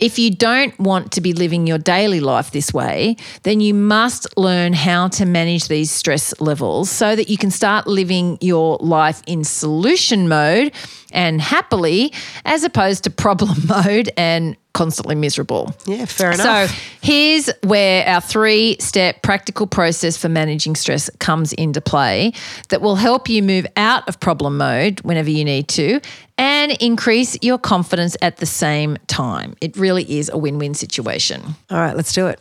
if 0.00 0.18
you 0.18 0.30
don't 0.30 0.76
want 0.78 1.12
to 1.12 1.20
be 1.20 1.32
living 1.32 1.66
your 1.66 1.78
daily 1.78 2.20
life 2.20 2.50
this 2.50 2.72
way, 2.72 3.16
then 3.42 3.60
you 3.60 3.74
must 3.74 4.26
learn 4.36 4.72
how 4.72 5.08
to 5.08 5.26
manage 5.26 5.68
these 5.68 5.90
stress 5.90 6.38
levels 6.40 6.90
so 6.90 7.14
that 7.14 7.28
you 7.28 7.36
can 7.36 7.50
start 7.50 7.86
living 7.86 8.38
your 8.40 8.78
life 8.80 9.22
in 9.26 9.44
solution 9.44 10.28
mode 10.28 10.72
and 11.12 11.40
happily, 11.40 12.12
as 12.44 12.64
opposed 12.64 13.04
to 13.04 13.10
problem 13.10 13.56
mode 13.66 14.10
and 14.16 14.56
constantly 14.72 15.14
miserable. 15.14 15.74
Yeah, 15.86 16.04
fair 16.04 16.32
enough. 16.32 16.70
So 16.70 16.76
here's 17.02 17.50
where 17.64 18.06
our 18.06 18.20
three 18.20 18.76
step 18.78 19.22
practical 19.22 19.66
process 19.66 20.16
for 20.16 20.28
managing 20.28 20.76
stress 20.76 21.10
comes 21.18 21.52
into 21.54 21.80
play 21.80 22.32
that 22.68 22.80
will 22.80 22.96
help 22.96 23.28
you 23.28 23.42
move 23.42 23.66
out 23.76 24.08
of 24.08 24.20
problem 24.20 24.56
mode 24.56 25.00
whenever 25.00 25.30
you 25.30 25.44
need 25.44 25.68
to 25.68 26.00
and 26.38 26.72
increase 26.80 27.36
your 27.42 27.58
confidence 27.58 28.16
at 28.22 28.38
the 28.38 28.46
same 28.46 28.96
time. 29.06 29.54
It 29.60 29.76
really 29.76 30.18
is 30.18 30.30
a 30.32 30.38
win 30.38 30.58
win 30.58 30.74
situation. 30.74 31.42
All 31.70 31.78
right, 31.78 31.96
let's 31.96 32.12
do 32.12 32.28
it. 32.28 32.40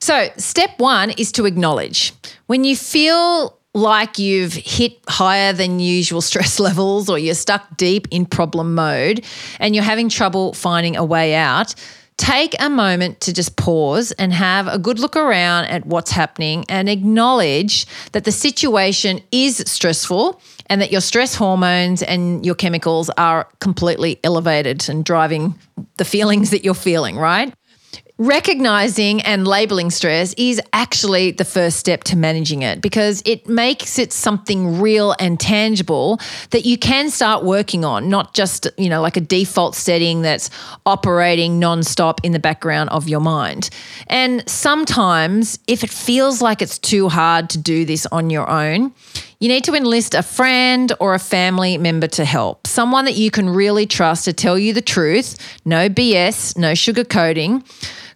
So, 0.00 0.28
step 0.36 0.78
one 0.78 1.10
is 1.10 1.32
to 1.32 1.46
acknowledge. 1.46 2.12
When 2.46 2.64
you 2.64 2.76
feel 2.76 3.58
like 3.74 4.18
you've 4.18 4.54
hit 4.54 4.98
higher 5.08 5.52
than 5.52 5.80
usual 5.80 6.20
stress 6.20 6.60
levels 6.68 7.10
or 7.10 7.18
you're 7.18 7.34
stuck 7.34 7.76
deep 7.76 8.06
in 8.10 8.24
problem 8.24 8.74
mode 8.74 9.24
and 9.58 9.74
you're 9.74 9.84
having 9.84 10.08
trouble 10.08 10.52
finding 10.54 10.96
a 10.96 11.04
way 11.04 11.34
out, 11.34 11.74
take 12.16 12.54
a 12.60 12.70
moment 12.70 13.20
to 13.20 13.32
just 13.32 13.56
pause 13.56 14.12
and 14.12 14.32
have 14.32 14.68
a 14.68 14.78
good 14.78 15.00
look 15.00 15.16
around 15.16 15.64
at 15.64 15.84
what's 15.86 16.12
happening 16.12 16.64
and 16.68 16.88
acknowledge 16.88 17.86
that 18.12 18.24
the 18.24 18.32
situation 18.32 19.20
is 19.32 19.56
stressful 19.66 20.40
and 20.66 20.80
that 20.80 20.92
your 20.92 21.00
stress 21.00 21.34
hormones 21.34 22.02
and 22.02 22.46
your 22.46 22.54
chemicals 22.54 23.10
are 23.18 23.48
completely 23.58 24.20
elevated 24.22 24.88
and 24.88 25.04
driving 25.04 25.58
the 25.96 26.04
feelings 26.04 26.50
that 26.50 26.64
you're 26.64 26.74
feeling, 26.74 27.16
right? 27.16 27.52
Recognizing 28.16 29.20
and 29.22 29.46
labeling 29.46 29.90
stress 29.90 30.34
is 30.34 30.60
actually 30.72 31.32
the 31.32 31.44
first 31.44 31.78
step 31.78 32.04
to 32.04 32.16
managing 32.16 32.62
it 32.62 32.80
because 32.80 33.20
it 33.26 33.48
makes 33.48 33.98
it 33.98 34.12
something 34.12 34.80
real 34.80 35.16
and 35.18 35.40
tangible 35.40 36.20
that 36.50 36.64
you 36.64 36.78
can 36.78 37.10
start 37.10 37.42
working 37.42 37.84
on, 37.84 38.08
not 38.08 38.32
just, 38.32 38.68
you 38.78 38.88
know, 38.88 39.02
like 39.02 39.16
a 39.16 39.20
default 39.20 39.74
setting 39.74 40.22
that's 40.22 40.48
operating 40.86 41.60
nonstop 41.60 42.20
in 42.22 42.30
the 42.30 42.38
background 42.38 42.88
of 42.90 43.08
your 43.08 43.18
mind. 43.18 43.68
And 44.06 44.48
sometimes, 44.48 45.58
if 45.66 45.82
it 45.82 45.90
feels 45.90 46.40
like 46.40 46.62
it's 46.62 46.78
too 46.78 47.08
hard 47.08 47.50
to 47.50 47.58
do 47.58 47.84
this 47.84 48.06
on 48.06 48.30
your 48.30 48.48
own, 48.48 48.92
you 49.40 49.48
need 49.48 49.64
to 49.64 49.74
enlist 49.74 50.14
a 50.14 50.22
friend 50.22 50.92
or 51.00 51.14
a 51.14 51.18
family 51.18 51.78
member 51.78 52.06
to 52.06 52.24
help, 52.24 52.68
someone 52.68 53.06
that 53.06 53.16
you 53.16 53.32
can 53.32 53.50
really 53.50 53.86
trust 53.86 54.24
to 54.26 54.32
tell 54.32 54.56
you 54.56 54.72
the 54.72 54.80
truth, 54.80 55.36
no 55.64 55.88
BS, 55.88 56.56
no 56.56 56.72
sugarcoating 56.72 57.64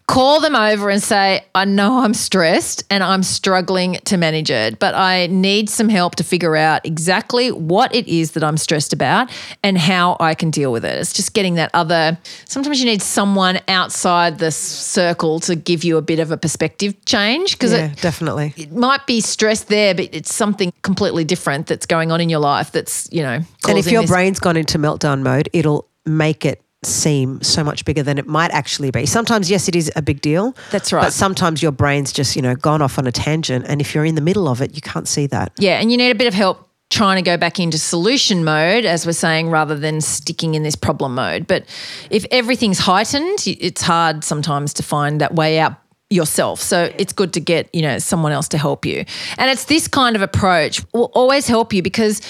call 0.09 0.41
them 0.41 0.57
over 0.57 0.88
and 0.88 1.03
say, 1.03 1.45
I 1.55 1.67
know 1.67 1.99
I'm 1.99 2.15
stressed 2.15 2.83
and 2.91 3.05
I'm 3.05 3.23
struggling 3.23 3.99
to 4.07 4.17
manage 4.17 4.50
it, 4.50 4.79
but 4.79 4.95
I 4.95 5.27
need 5.27 5.69
some 5.69 5.91
help 5.91 6.17
to 6.17 6.25
figure 6.25 6.57
out 6.57 6.85
exactly 6.87 7.53
what 7.53 7.95
it 7.95 8.09
is 8.09 8.31
that 8.33 8.43
I'm 8.43 8.57
stressed 8.57 8.95
about 8.95 9.31
and 9.62 9.77
how 9.77 10.17
I 10.19 10.35
can 10.35 10.50
deal 10.50 10.73
with 10.73 10.83
it. 10.87 10.97
It's 10.99 11.12
just 11.12 11.35
getting 11.35 11.57
that 11.57 11.71
other, 11.75 12.17
sometimes 12.47 12.81
you 12.81 12.87
need 12.87 13.03
someone 13.03 13.61
outside 13.69 14.38
the 14.38 14.50
circle 14.50 15.41
to 15.41 15.55
give 15.55 15.85
you 15.85 15.99
a 15.99 16.03
bit 16.03 16.21
of 16.21 16.31
a 16.33 16.38
perspective 16.38 16.95
change 17.05 17.53
because 17.53 17.73
Yeah, 17.73 17.91
it, 17.93 18.00
definitely. 18.00 18.55
it 18.57 18.73
might 18.73 19.07
be 19.07 19.21
stress 19.21 19.65
there, 19.65 19.95
but 19.95 20.09
it's 20.12 20.35
something 20.35 20.73
completely 20.81 21.25
different 21.25 21.67
that's 21.67 21.85
going 21.85 22.11
on 22.12 22.23
in 22.23 22.31
your 22.31 22.41
life 22.41 22.73
that's, 22.73 23.11
you 23.12 23.23
know, 23.23 23.41
And 23.69 23.79
if 23.79 23.93
your 23.93 24.00
this- 24.03 24.11
brain's 24.11 24.41
gone 24.41 24.57
into 24.57 24.79
meltdown 24.79 25.21
mode, 25.21 25.50
it'll 25.53 25.87
make 26.07 26.47
it 26.47 26.62
seem 26.85 27.42
so 27.42 27.64
much 27.64 27.85
bigger 27.85 28.02
than 28.02 28.18
it 28.18 28.26
might 28.26 28.50
actually 28.52 28.90
be. 28.90 29.04
Sometimes, 29.04 29.50
yes, 29.50 29.68
it 29.68 29.75
is 29.75 29.90
a 29.97 30.02
big 30.02 30.20
deal. 30.20 30.54
That's 30.70 30.92
right. 30.92 31.02
But 31.02 31.12
sometimes 31.12 31.62
your 31.62 31.73
brain's 31.73 32.12
just, 32.12 32.37
you 32.37 32.42
know, 32.42 32.54
gone 32.54 32.82
off 32.82 32.99
on 32.99 33.06
a 33.06 33.12
tangent. 33.12 33.66
And 33.68 33.80
if 33.80 33.94
you're 33.94 34.04
in 34.04 34.14
the 34.14 34.20
middle 34.20 34.49
of 34.49 34.62
it, 34.62 34.75
you 34.75 34.80
can't 34.80 35.08
see 35.08 35.26
that. 35.26 35.52
Yeah, 35.58 35.80
and 35.80 35.90
you 35.90 35.97
need 35.97 36.11
a 36.11 36.14
bit 36.14 36.28
of 36.28 36.35
help 36.35 36.68
trying 36.90 37.16
to 37.16 37.23
go 37.23 37.37
back 37.37 37.61
into 37.61 37.78
solution 37.78 38.44
mode, 38.44 38.85
as 38.85 39.04
we're 39.04 39.12
saying, 39.12 39.50
rather 39.50 39.76
than 39.76 40.00
sticking 40.00 40.54
in 40.54 40.62
this 40.62 40.76
problem 40.76 41.14
mode. 41.14 41.47
But 41.47 41.64
if 42.11 42.25
everything's 42.30 42.78
heightened, 42.78 43.47
it's 43.47 43.82
hard 43.82 44.25
sometimes 44.25 44.73
to 44.75 44.82
find 44.82 45.20
that 45.20 45.35
way 45.35 45.58
out 45.58 45.75
yourself. 46.11 46.61
So 46.61 46.90
it's 46.97 47.12
good 47.12 47.35
to 47.35 47.40
get, 47.40 47.75
you 47.75 47.82
know, 47.82 47.99
someone 47.99 48.32
else 48.32 48.49
to 48.49 48.58
help 48.58 48.87
you. 48.87 49.04
And 49.37 49.50
it's 49.50 49.64
this 49.64 49.87
kind 49.88 50.16
of 50.16 50.23
approach 50.23 50.82
will 50.94 51.11
always 51.12 51.47
help 51.47 51.75
you 51.75 51.82
because 51.82 52.23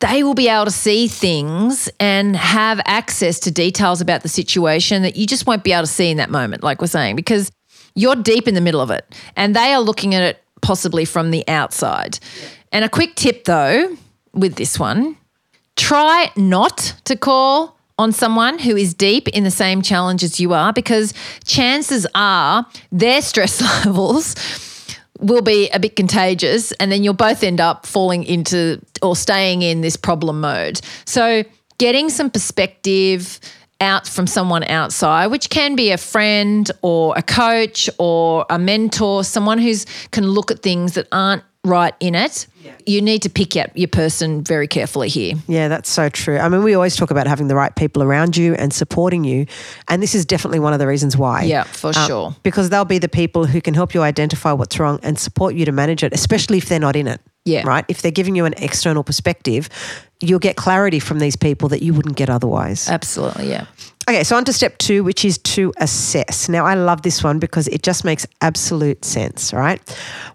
they 0.00 0.22
will 0.22 0.34
be 0.34 0.48
able 0.48 0.66
to 0.66 0.70
see 0.70 1.08
things 1.08 1.88
and 1.98 2.36
have 2.36 2.80
access 2.84 3.40
to 3.40 3.50
details 3.50 4.00
about 4.00 4.22
the 4.22 4.28
situation 4.28 5.02
that 5.02 5.16
you 5.16 5.26
just 5.26 5.46
won't 5.46 5.64
be 5.64 5.72
able 5.72 5.82
to 5.82 5.86
see 5.86 6.10
in 6.10 6.18
that 6.18 6.30
moment, 6.30 6.62
like 6.62 6.80
we're 6.80 6.86
saying, 6.86 7.16
because 7.16 7.50
you're 7.94 8.16
deep 8.16 8.46
in 8.46 8.54
the 8.54 8.60
middle 8.60 8.80
of 8.80 8.90
it 8.90 9.04
and 9.36 9.56
they 9.56 9.72
are 9.72 9.80
looking 9.80 10.14
at 10.14 10.22
it 10.22 10.42
possibly 10.60 11.04
from 11.04 11.30
the 11.30 11.46
outside. 11.48 12.18
And 12.72 12.84
a 12.84 12.88
quick 12.88 13.14
tip 13.14 13.44
though 13.44 13.96
with 14.32 14.56
this 14.56 14.78
one 14.78 15.16
try 15.76 16.30
not 16.36 16.94
to 17.04 17.16
call 17.16 17.76
on 17.98 18.12
someone 18.12 18.58
who 18.58 18.76
is 18.76 18.92
deep 18.92 19.28
in 19.28 19.44
the 19.44 19.50
same 19.50 19.80
challenge 19.82 20.22
as 20.22 20.38
you 20.38 20.52
are 20.52 20.72
because 20.72 21.14
chances 21.44 22.06
are 22.14 22.66
their 22.92 23.22
stress 23.22 23.60
levels 23.84 24.34
will 25.20 25.42
be 25.42 25.68
a 25.70 25.78
bit 25.78 25.96
contagious 25.96 26.72
and 26.72 26.90
then 26.90 27.02
you'll 27.04 27.14
both 27.14 27.42
end 27.42 27.60
up 27.60 27.86
falling 27.86 28.24
into 28.24 28.80
or 29.02 29.16
staying 29.16 29.62
in 29.62 29.80
this 29.80 29.96
problem 29.96 30.40
mode. 30.40 30.80
So 31.04 31.44
getting 31.78 32.08
some 32.08 32.30
perspective 32.30 33.40
out 33.80 34.06
from 34.06 34.26
someone 34.26 34.64
outside, 34.64 35.26
which 35.26 35.50
can 35.50 35.76
be 35.76 35.90
a 35.90 35.98
friend 35.98 36.70
or 36.82 37.16
a 37.16 37.22
coach 37.22 37.90
or 37.98 38.46
a 38.48 38.58
mentor, 38.58 39.24
someone 39.24 39.58
who's 39.58 39.86
can 40.10 40.26
look 40.26 40.50
at 40.50 40.62
things 40.62 40.94
that 40.94 41.06
aren't 41.12 41.42
right 41.66 41.94
in 42.00 42.14
it. 42.14 42.46
You 42.84 43.00
need 43.00 43.22
to 43.22 43.30
pick 43.30 43.56
out 43.56 43.76
your 43.76 43.88
person 43.88 44.42
very 44.42 44.66
carefully 44.66 45.08
here. 45.08 45.34
Yeah, 45.46 45.68
that's 45.68 45.88
so 45.88 46.08
true. 46.08 46.38
I 46.38 46.48
mean, 46.48 46.62
we 46.64 46.74
always 46.74 46.96
talk 46.96 47.10
about 47.12 47.26
having 47.26 47.46
the 47.48 47.54
right 47.54 47.74
people 47.74 48.02
around 48.02 48.36
you 48.36 48.54
and 48.54 48.72
supporting 48.72 49.22
you. 49.24 49.46
And 49.88 50.02
this 50.02 50.14
is 50.14 50.24
definitely 50.26 50.58
one 50.58 50.72
of 50.72 50.78
the 50.80 50.86
reasons 50.86 51.16
why. 51.16 51.42
Yeah, 51.44 51.62
for 51.64 51.88
Um, 51.96 52.06
sure. 52.06 52.36
Because 52.42 52.70
they'll 52.70 52.84
be 52.84 52.98
the 52.98 53.08
people 53.08 53.44
who 53.46 53.60
can 53.60 53.74
help 53.74 53.94
you 53.94 54.02
identify 54.02 54.52
what's 54.52 54.78
wrong 54.80 54.98
and 55.02 55.18
support 55.18 55.54
you 55.54 55.64
to 55.64 55.72
manage 55.72 56.02
it, 56.02 56.12
especially 56.12 56.58
if 56.58 56.68
they're 56.68 56.80
not 56.80 56.96
in 56.96 57.06
it. 57.06 57.20
Yeah. 57.44 57.62
Right? 57.64 57.84
If 57.88 58.02
they're 58.02 58.10
giving 58.10 58.34
you 58.34 58.44
an 58.46 58.54
external 58.58 59.04
perspective, 59.04 59.68
you'll 60.20 60.40
get 60.40 60.56
clarity 60.56 60.98
from 60.98 61.20
these 61.20 61.36
people 61.36 61.68
that 61.68 61.82
you 61.82 61.94
wouldn't 61.94 62.16
get 62.16 62.28
otherwise. 62.28 62.88
Absolutely, 62.88 63.48
yeah. 63.48 63.66
Okay, 64.08 64.22
so 64.22 64.36
on 64.36 64.44
to 64.44 64.52
step 64.52 64.78
two, 64.78 65.02
which 65.02 65.24
is 65.24 65.36
to 65.38 65.72
assess. 65.78 66.48
Now, 66.48 66.64
I 66.64 66.74
love 66.74 67.02
this 67.02 67.24
one 67.24 67.40
because 67.40 67.66
it 67.68 67.82
just 67.82 68.04
makes 68.04 68.24
absolute 68.40 69.04
sense, 69.04 69.52
right? 69.52 69.80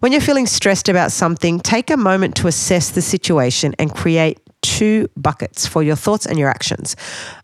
When 0.01 0.11
you're 0.11 0.19
feeling 0.19 0.45
stressed 0.45 0.89
about 0.89 1.13
something, 1.13 1.59
take 1.61 1.89
a 1.89 1.95
moment 1.95 2.35
to 2.37 2.47
assess 2.47 2.89
the 2.91 3.01
situation 3.01 3.73
and 3.79 3.93
create 3.95 4.39
two 4.61 5.07
buckets 5.15 5.65
for 5.67 5.83
your 5.83 5.95
thoughts 5.95 6.25
and 6.25 6.37
your 6.37 6.49
actions. 6.49 6.97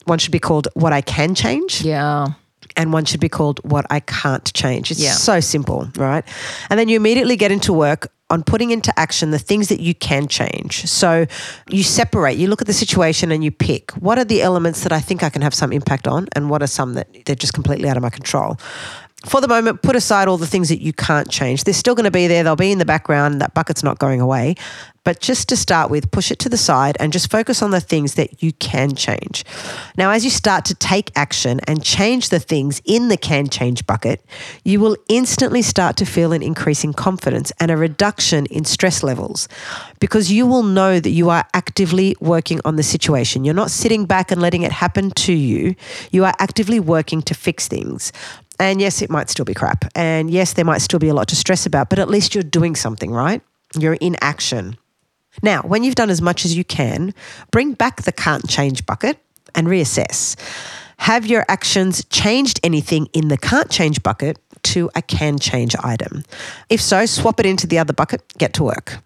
One 0.06 0.20
should 0.20 0.34
be 0.34 0.40
called 0.40 0.68
what 0.74 0.92
I 0.92 1.00
can 1.00 1.34
change, 1.34 1.82
Yeah. 1.82 2.28
and 2.76 2.92
one 2.92 3.06
should 3.06 3.22
be 3.22 3.30
called 3.30 3.62
what 3.64 3.86
I 3.90 4.02
can't 4.02 4.54
change. 4.54 4.92
It's 4.92 5.00
Yeah. 5.00 5.14
so 5.14 5.40
simple, 5.40 5.88
right? 5.96 6.26
And 6.70 6.78
then 6.78 6.90
you 6.90 6.98
immediately 6.98 7.38
get 7.38 7.54
into 7.54 7.72
work 7.72 8.08
on 8.30 8.44
putting 8.44 8.72
into 8.72 8.98
action 9.00 9.32
the 9.32 9.40
things 9.40 9.70
that 9.70 9.80
you 9.80 9.96
can 9.96 10.28
change. 10.28 10.86
So 10.86 11.26
you 11.70 11.84
separate, 11.84 12.38
you 12.38 12.48
look 12.48 12.62
at 12.62 12.68
the 12.68 12.74
situation 12.74 13.32
and 13.32 13.44
you 13.44 13.52
pick 13.52 13.92
what 13.92 14.18
are 14.18 14.26
the 14.26 14.42
elements 14.42 14.84
that 14.84 14.92
I 14.92 15.00
think 15.00 15.24
I 15.24 15.30
can 15.30 15.42
have 15.42 15.54
some 15.54 15.72
impact 15.72 16.08
on 16.08 16.28
and 16.34 16.50
what 16.50 16.62
are 16.62 16.68
some 16.68 16.94
that 16.96 17.08
they're 17.26 17.36
just 17.36 17.54
completely 17.54 17.88
out 17.90 17.98
of 17.98 18.04
my 18.04 18.10
control. 18.10 18.58
For 19.26 19.42
the 19.42 19.48
moment, 19.48 19.82
put 19.82 19.96
aside 19.96 20.28
all 20.28 20.38
the 20.38 20.46
things 20.46 20.70
that 20.70 20.80
you 20.80 20.94
can't 20.94 21.30
change. 21.30 21.64
They're 21.64 21.74
still 21.74 21.96
going 21.96 22.06
to 22.06 22.12
be 22.12 22.28
there. 22.28 22.44
They'll 22.44 22.56
be 22.56 22.72
in 22.72 22.78
the 22.78 22.86
background. 22.86 23.42
That 23.42 23.56
bucket's 23.56 23.84
not 23.84 23.98
going 23.98 24.22
away. 24.22 24.56
But 25.04 25.22
just 25.22 25.50
to 25.50 25.58
start 25.58 25.90
with, 25.90 26.12
push 26.12 26.32
it 26.32 26.40
to 26.40 26.50
the 26.50 26.58
side 26.58 26.98
and 27.00 27.12
just 27.12 27.32
focus 27.32 27.62
on 27.62 27.72
the 27.72 27.80
things 27.80 28.16
that 28.16 28.44
you 28.44 28.52
can 28.54 28.94
change. 28.94 29.44
Now, 29.98 30.12
as 30.12 30.24
you 30.24 30.30
start 30.30 30.66
to 30.66 30.76
take 30.76 31.12
action 31.16 31.62
and 31.66 31.82
change 31.82 32.30
the 32.30 32.40
things 32.40 32.82
in 32.86 33.08
the 33.08 33.18
can 33.18 33.48
change 33.48 33.88
bucket, 33.88 34.24
you 34.66 34.82
will 34.82 34.98
instantly 35.08 35.62
start 35.62 35.96
to 35.98 36.06
feel 36.06 36.34
an 36.34 36.44
increase 36.44 36.84
in 36.84 36.94
confidence 36.94 37.52
and 37.60 37.72
a 37.72 37.78
reduction 37.78 38.46
in 38.48 38.66
stress 38.66 39.02
levels 39.02 39.48
because 40.00 40.32
you 40.32 40.46
will 40.46 40.64
know 40.64 41.00
that 41.00 41.10
you 41.10 41.30
are 41.30 41.46
actively 41.54 42.16
working 42.20 42.60
on 42.66 42.76
the 42.76 42.84
situation. 42.84 43.46
You're 43.46 43.54
not 43.54 43.72
sitting 43.72 44.06
back 44.06 44.30
and 44.30 44.42
letting 44.42 44.64
it 44.64 44.74
happen 44.74 45.12
to 45.12 45.34
you, 45.34 45.76
you 46.12 46.26
are 46.26 46.34
actively 46.38 46.82
working 46.82 47.22
to 47.24 47.34
fix 47.34 47.68
things. 47.68 48.12
And 48.60 48.82
yes, 48.82 49.02
it 49.02 49.10
might 49.10 49.30
still 49.30 49.46
be 49.46 49.54
crap. 49.54 49.86
And 49.96 50.30
yes, 50.32 50.54
there 50.54 50.66
might 50.66 50.82
still 50.82 51.00
be 51.00 51.10
a 51.10 51.14
lot 51.14 51.28
to 51.30 51.36
stress 51.36 51.66
about, 51.66 51.90
but 51.90 52.00
at 52.00 52.10
least 52.10 52.34
you're 52.34 52.44
doing 52.44 52.76
something, 52.76 53.12
right? 53.12 53.42
You're 53.78 53.96
in 53.96 54.16
action. 54.22 54.78
Now, 55.44 55.62
when 55.62 55.84
you've 55.84 55.96
done 55.96 56.10
as 56.10 56.22
much 56.22 56.46
as 56.46 56.58
you 56.58 56.64
can, 56.64 57.14
bring 57.52 57.74
back 57.74 58.04
the 58.04 58.12
can't 58.12 58.48
change 58.50 58.86
bucket 58.86 59.20
and 59.54 59.68
reassess. 59.68 60.36
Have 61.00 61.28
your 61.28 61.46
actions 61.48 62.04
changed 62.06 62.60
anything 62.64 63.08
in 63.14 63.28
the 63.28 63.38
can't 63.38 63.70
change 63.70 64.02
bucket 64.02 64.40
to 64.64 64.90
a 64.96 65.02
can 65.02 65.38
change 65.38 65.76
item? 65.84 66.24
If 66.70 66.82
so, 66.82 67.06
swap 67.06 67.40
it 67.40 67.46
into 67.46 67.68
the 67.68 67.78
other 67.78 67.94
bucket, 67.94 68.24
get 68.38 68.54
to 68.54 68.64
work. 68.64 68.98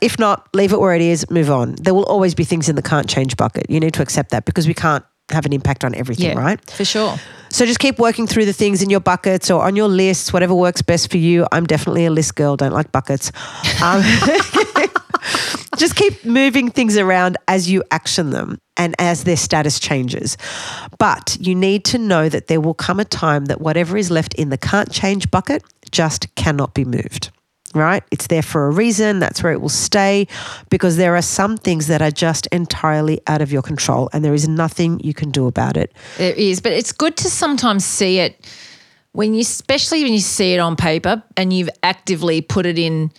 If 0.00 0.18
not, 0.18 0.48
leave 0.54 0.72
it 0.72 0.78
where 0.78 0.94
it 0.94 1.02
is, 1.02 1.28
move 1.28 1.50
on. 1.50 1.74
There 1.74 1.92
will 1.92 2.06
always 2.06 2.36
be 2.36 2.44
things 2.44 2.68
in 2.68 2.76
the 2.76 2.82
can't 2.82 3.08
change 3.08 3.36
bucket. 3.36 3.68
You 3.68 3.80
need 3.80 3.94
to 3.94 4.02
accept 4.02 4.30
that 4.30 4.44
because 4.44 4.68
we 4.68 4.74
can't 4.74 5.04
have 5.32 5.46
an 5.46 5.52
impact 5.52 5.84
on 5.84 5.94
everything, 5.94 6.30
Yeah. 6.32 6.38
right? 6.38 6.70
For 6.70 6.84
sure. 6.84 7.18
So 7.50 7.66
just 7.66 7.78
keep 7.80 7.98
working 7.98 8.26
through 8.28 8.44
the 8.44 8.52
things 8.52 8.80
in 8.82 8.90
your 8.90 9.00
buckets 9.00 9.50
or 9.50 9.62
on 9.64 9.74
your 9.76 9.88
lists, 9.88 10.32
whatever 10.32 10.54
works 10.54 10.82
best 10.82 11.10
for 11.10 11.16
you. 11.18 11.46
I'm 11.50 11.66
definitely 11.66 12.06
a 12.06 12.10
list 12.10 12.36
girl, 12.36 12.56
don't 12.56 12.72
like 12.72 12.92
buckets. 12.92 13.32
Um, 13.82 14.02
just 15.76 15.96
keep 15.96 16.24
moving 16.24 16.70
things 16.70 16.96
around 16.96 17.36
as 17.48 17.68
you 17.70 17.82
action 17.90 18.30
them 18.30 18.58
and 18.76 18.94
as 18.98 19.24
their 19.24 19.36
status 19.36 19.80
changes. 19.80 20.36
But 20.98 21.36
you 21.40 21.54
need 21.54 21.84
to 21.86 21.98
know 21.98 22.28
that 22.28 22.46
there 22.46 22.60
will 22.60 22.74
come 22.74 23.00
a 23.00 23.04
time 23.04 23.46
that 23.46 23.60
whatever 23.60 23.96
is 23.96 24.10
left 24.10 24.34
in 24.34 24.50
the 24.50 24.58
can't 24.58 24.90
change 24.92 25.30
bucket 25.30 25.62
just 25.90 26.32
cannot 26.36 26.74
be 26.74 26.84
moved. 26.84 27.30
Right? 27.74 28.02
It's 28.10 28.26
there 28.26 28.42
for 28.42 28.66
a 28.66 28.70
reason. 28.70 29.20
That's 29.20 29.42
where 29.44 29.52
it 29.52 29.60
will 29.60 29.68
stay 29.68 30.26
because 30.70 30.96
there 30.96 31.14
are 31.14 31.22
some 31.22 31.56
things 31.56 31.86
that 31.86 32.02
are 32.02 32.10
just 32.10 32.48
entirely 32.48 33.20
out 33.28 33.40
of 33.42 33.52
your 33.52 33.62
control 33.62 34.10
and 34.12 34.24
there 34.24 34.34
is 34.34 34.48
nothing 34.48 34.98
you 35.00 35.14
can 35.14 35.30
do 35.30 35.46
about 35.46 35.76
it. 35.76 35.92
There 36.18 36.34
is, 36.34 36.60
but 36.60 36.72
it's 36.72 36.90
good 36.90 37.16
to 37.18 37.30
sometimes 37.30 37.84
see 37.84 38.18
it 38.18 38.44
when 39.12 39.34
you, 39.34 39.40
especially 39.40 40.02
when 40.02 40.12
you 40.12 40.18
see 40.18 40.52
it 40.52 40.58
on 40.58 40.74
paper 40.74 41.22
and 41.36 41.52
you've 41.52 41.70
actively 41.84 42.40
put 42.40 42.66
it 42.66 42.76
in 42.78 43.12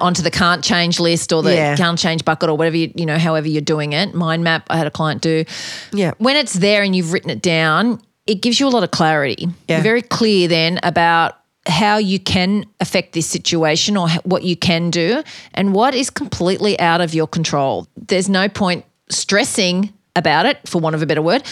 onto 0.00 0.22
the 0.22 0.30
can't 0.30 0.64
change 0.64 0.98
list 0.98 1.32
or 1.32 1.44
the 1.44 1.54
Yeah. 1.54 1.76
can't 1.76 1.96
change 1.96 2.24
bucket 2.24 2.48
or 2.50 2.56
whatever 2.56 2.76
you, 2.76 2.92
you 2.96 3.06
know, 3.06 3.16
however 3.16 3.46
you're 3.46 3.60
doing 3.62 3.92
it. 3.92 4.12
Mind 4.12 4.42
map, 4.42 4.66
I 4.70 4.76
had 4.76 4.88
a 4.88 4.90
client 4.90 5.22
do. 5.22 5.44
Yeah. 5.92 6.14
When 6.18 6.34
it's 6.34 6.54
there 6.54 6.82
and 6.82 6.96
you've 6.96 7.12
written 7.12 7.30
it 7.30 7.42
down, 7.42 8.00
it 8.26 8.42
gives 8.42 8.58
you 8.58 8.66
a 8.66 8.70
lot 8.70 8.82
of 8.82 8.90
clarity. 8.90 9.46
Yeah. 9.68 9.76
You're 9.76 9.82
very 9.84 10.02
clear 10.02 10.48
then 10.48 10.80
about 10.82 11.36
how 11.66 11.96
you 11.96 12.18
can 12.18 12.64
affect 12.80 13.12
this 13.14 13.26
situation 13.26 13.96
or 13.96 14.08
what 14.24 14.42
you 14.42 14.56
can 14.56 14.90
do 14.90 15.22
and 15.54 15.74
what 15.74 15.94
is 15.94 16.10
completely 16.10 16.78
out 16.78 17.00
of 17.00 17.14
your 17.14 17.26
control. 17.26 17.86
There's 17.96 18.28
no 18.28 18.48
point 18.48 18.84
stressing 19.08 19.92
about 20.16 20.46
it, 20.46 20.68
for 20.68 20.80
want 20.80 20.94
of 20.94 21.02
a 21.02 21.06
better 21.06 21.22
word, 21.22 21.42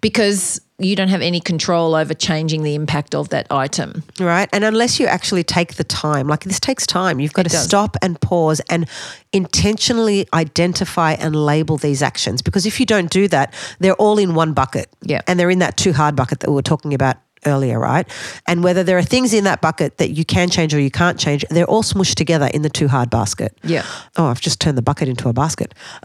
because 0.00 0.60
you 0.78 0.96
don't 0.96 1.08
have 1.08 1.20
any 1.20 1.40
control 1.40 1.94
over 1.94 2.14
changing 2.14 2.62
the 2.62 2.74
impact 2.74 3.14
of 3.14 3.28
that 3.28 3.46
item. 3.50 4.02
Right. 4.18 4.48
And 4.50 4.64
unless 4.64 4.98
you 4.98 5.06
actually 5.06 5.44
take 5.44 5.74
the 5.74 5.84
time, 5.84 6.26
like 6.26 6.44
this 6.44 6.58
takes 6.58 6.86
time, 6.86 7.20
you've 7.20 7.34
got 7.34 7.44
It 7.44 7.50
to 7.50 7.56
does. 7.56 7.64
stop 7.66 7.98
and 8.00 8.18
pause 8.18 8.60
and 8.70 8.88
intentionally 9.32 10.26
identify 10.32 11.12
and 11.12 11.36
label 11.36 11.76
these 11.76 12.02
actions. 12.02 12.40
Because 12.40 12.64
if 12.64 12.80
you 12.80 12.86
don't 12.86 13.10
do 13.10 13.28
that, 13.28 13.52
they're 13.78 13.94
all 13.94 14.18
in 14.18 14.34
one 14.34 14.54
bucket. 14.54 14.88
Yeah. 15.02 15.20
And 15.26 15.38
they're 15.38 15.50
in 15.50 15.58
that 15.58 15.76
too 15.76 15.92
hard 15.92 16.16
bucket 16.16 16.40
that 16.40 16.48
we 16.48 16.54
were 16.54 16.62
talking 16.62 16.94
about 16.94 17.18
earlier, 17.46 17.78
right? 17.78 18.08
And 18.46 18.62
whether 18.62 18.82
there 18.82 18.98
are 18.98 19.02
things 19.02 19.32
in 19.34 19.44
that 19.44 19.60
bucket 19.60 19.98
that 19.98 20.10
you 20.10 20.24
can 20.24 20.50
change 20.50 20.74
or 20.74 20.80
you 20.80 20.90
can't 20.90 21.18
change, 21.18 21.44
they're 21.50 21.66
all 21.66 21.82
smushed 21.82 22.14
together 22.14 22.48
in 22.52 22.62
the 22.62 22.70
too 22.70 22.88
hard 22.88 23.10
basket. 23.10 23.56
Yeah. 23.62 23.84
Oh, 24.16 24.26
I've 24.26 24.40
just 24.40 24.60
turned 24.60 24.78
the 24.78 24.82
bucket 24.82 25.08
into 25.08 25.28
a 25.28 25.32
basket. 25.32 25.74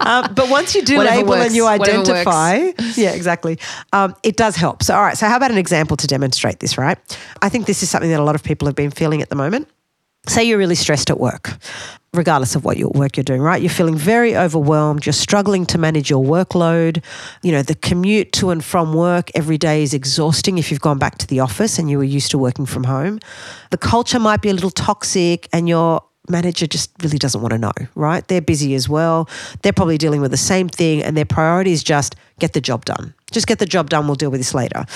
um, 0.00 0.32
but 0.34 0.48
once 0.48 0.74
you 0.74 0.82
do 0.82 0.96
Whatever 0.96 1.16
label 1.16 1.30
works. 1.30 1.46
and 1.46 1.54
you 1.54 1.66
identify, 1.66 2.70
yeah, 2.94 3.10
exactly. 3.10 3.58
Um, 3.92 4.14
it 4.22 4.36
does 4.36 4.56
help. 4.56 4.82
So, 4.82 4.94
all 4.94 5.02
right. 5.02 5.16
So, 5.16 5.26
how 5.26 5.36
about 5.36 5.50
an 5.50 5.58
example 5.58 5.96
to 5.98 6.06
demonstrate 6.06 6.60
this? 6.60 6.78
Right. 6.78 6.98
I 7.42 7.48
think 7.48 7.66
this 7.66 7.82
is 7.82 7.90
something 7.90 8.10
that 8.10 8.20
a 8.20 8.24
lot 8.24 8.34
of 8.34 8.42
people 8.42 8.66
have 8.66 8.76
been 8.76 8.90
feeling 8.90 9.22
at 9.22 9.28
the 9.28 9.36
moment. 9.36 9.68
Say 10.28 10.44
you're 10.44 10.58
really 10.58 10.74
stressed 10.74 11.10
at 11.10 11.20
work, 11.20 11.52
regardless 12.12 12.56
of 12.56 12.64
what 12.64 12.76
your 12.76 12.90
work 12.90 13.16
you're 13.16 13.24
doing, 13.24 13.40
right? 13.40 13.60
You're 13.62 13.70
feeling 13.70 13.96
very 13.96 14.36
overwhelmed. 14.36 15.06
You're 15.06 15.12
struggling 15.12 15.66
to 15.66 15.78
manage 15.78 16.10
your 16.10 16.24
workload. 16.24 17.02
You 17.42 17.52
know, 17.52 17.62
the 17.62 17.74
commute 17.74 18.32
to 18.32 18.50
and 18.50 18.64
from 18.64 18.92
work 18.92 19.30
every 19.34 19.58
day 19.58 19.82
is 19.82 19.94
exhausting 19.94 20.58
if 20.58 20.70
you've 20.70 20.80
gone 20.80 20.98
back 20.98 21.18
to 21.18 21.26
the 21.26 21.40
office 21.40 21.78
and 21.78 21.90
you 21.90 21.98
were 21.98 22.04
used 22.04 22.30
to 22.32 22.38
working 22.38 22.66
from 22.66 22.84
home. 22.84 23.20
The 23.70 23.78
culture 23.78 24.18
might 24.18 24.42
be 24.42 24.48
a 24.48 24.54
little 24.54 24.70
toxic 24.70 25.48
and 25.52 25.68
your 25.68 26.02
manager 26.28 26.66
just 26.66 26.90
really 27.02 27.18
doesn't 27.18 27.40
want 27.40 27.52
to 27.52 27.58
know, 27.58 27.72
right? 27.94 28.26
They're 28.26 28.40
busy 28.40 28.74
as 28.74 28.88
well. 28.88 29.28
They're 29.62 29.72
probably 29.72 29.98
dealing 29.98 30.20
with 30.20 30.32
the 30.32 30.36
same 30.36 30.68
thing 30.68 31.02
and 31.02 31.16
their 31.16 31.24
priority 31.24 31.72
is 31.72 31.84
just 31.84 32.16
get 32.40 32.52
the 32.52 32.60
job 32.60 32.84
done. 32.84 33.14
Just 33.30 33.46
get 33.46 33.58
the 33.58 33.66
job 33.66 33.90
done. 33.90 34.06
We'll 34.06 34.16
deal 34.16 34.30
with 34.30 34.40
this 34.40 34.54
later. 34.54 34.86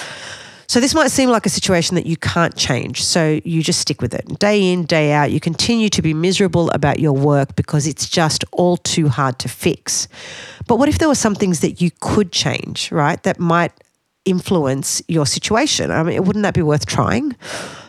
So 0.70 0.78
this 0.78 0.94
might 0.94 1.10
seem 1.10 1.30
like 1.30 1.46
a 1.46 1.48
situation 1.48 1.96
that 1.96 2.06
you 2.06 2.16
can't 2.16 2.54
change. 2.54 3.02
So 3.02 3.40
you 3.44 3.60
just 3.60 3.80
stick 3.80 4.00
with 4.00 4.14
it. 4.14 4.38
Day 4.38 4.72
in, 4.72 4.84
day 4.84 5.10
out, 5.10 5.32
you 5.32 5.40
continue 5.40 5.88
to 5.88 6.00
be 6.00 6.14
miserable 6.14 6.70
about 6.70 7.00
your 7.00 7.12
work 7.12 7.56
because 7.56 7.88
it's 7.88 8.08
just 8.08 8.44
all 8.52 8.76
too 8.76 9.08
hard 9.08 9.40
to 9.40 9.48
fix. 9.48 10.06
But 10.68 10.76
what 10.76 10.88
if 10.88 10.98
there 11.00 11.08
were 11.08 11.16
some 11.16 11.34
things 11.34 11.58
that 11.58 11.80
you 11.80 11.90
could 11.98 12.30
change, 12.30 12.92
right? 12.92 13.20
That 13.24 13.40
might 13.40 13.72
influence 14.24 15.02
your 15.08 15.26
situation. 15.26 15.90
I 15.90 16.04
mean, 16.04 16.22
wouldn't 16.22 16.44
that 16.44 16.54
be 16.54 16.62
worth 16.62 16.86
trying? 16.86 17.34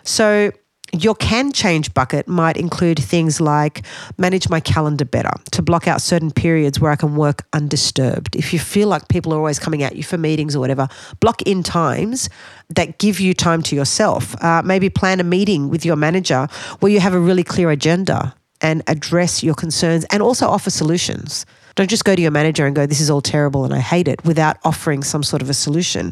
So 0.02 0.52
your 0.94 1.16
can 1.16 1.52
change 1.52 1.94
bucket 1.94 2.28
might 2.28 2.58
include 2.58 3.00
things 3.00 3.40
like 3.40 3.84
manage 4.18 4.50
my 4.50 4.60
calendar 4.60 5.06
better, 5.06 5.32
to 5.52 5.62
block 5.62 5.88
out 5.88 6.02
certain 6.02 6.32
periods 6.32 6.80
where 6.80 6.92
I 6.92 6.96
can 6.96 7.16
work 7.16 7.46
undisturbed. 7.54 8.36
If 8.36 8.54
you 8.54 8.60
feel 8.60 8.88
like 8.88 9.08
people 9.08 9.34
are 9.34 9.38
always 9.38 9.60
coming 9.60 9.84
at 9.84 9.96
you 9.96 10.04
for 10.04 10.18
meetings 10.18 10.56
or 10.56 10.60
whatever, 10.60 10.88
block 11.20 11.42
in 11.44 11.64
times 11.64 12.30
that 12.70 12.98
give 12.98 13.20
you 13.20 13.34
time 13.34 13.62
to 13.64 13.76
yourself. 13.76 14.42
Uh, 14.44 14.62
maybe 14.64 14.90
plan 14.90 15.20
a 15.20 15.24
meeting 15.24 15.70
with 15.70 15.86
your 15.86 15.96
manager 15.96 16.48
where 16.80 16.92
you 16.92 17.00
have 17.00 17.14
a 17.14 17.20
really 17.20 17.44
clear 17.44 17.72
agenda 17.72 18.36
and 18.62 18.84
address 18.88 19.44
your 19.44 19.56
concerns 19.56 20.06
and 20.12 20.22
also 20.22 20.48
offer 20.48 20.70
solutions. 20.70 21.46
Don't 21.76 21.90
just 21.90 22.04
go 22.04 22.16
to 22.16 22.22
your 22.22 22.32
manager 22.32 22.66
and 22.66 22.76
go, 22.76 22.86
this 22.86 23.00
is 23.00 23.10
all 23.10 23.22
terrible 23.22 23.64
and 23.64 23.74
I 23.74 23.80
hate 23.80 24.08
it 24.08 24.24
without 24.26 24.58
offering 24.64 25.04
some 25.04 25.24
sort 25.24 25.42
of 25.42 25.50
a 25.50 25.54
solution. 25.54 26.12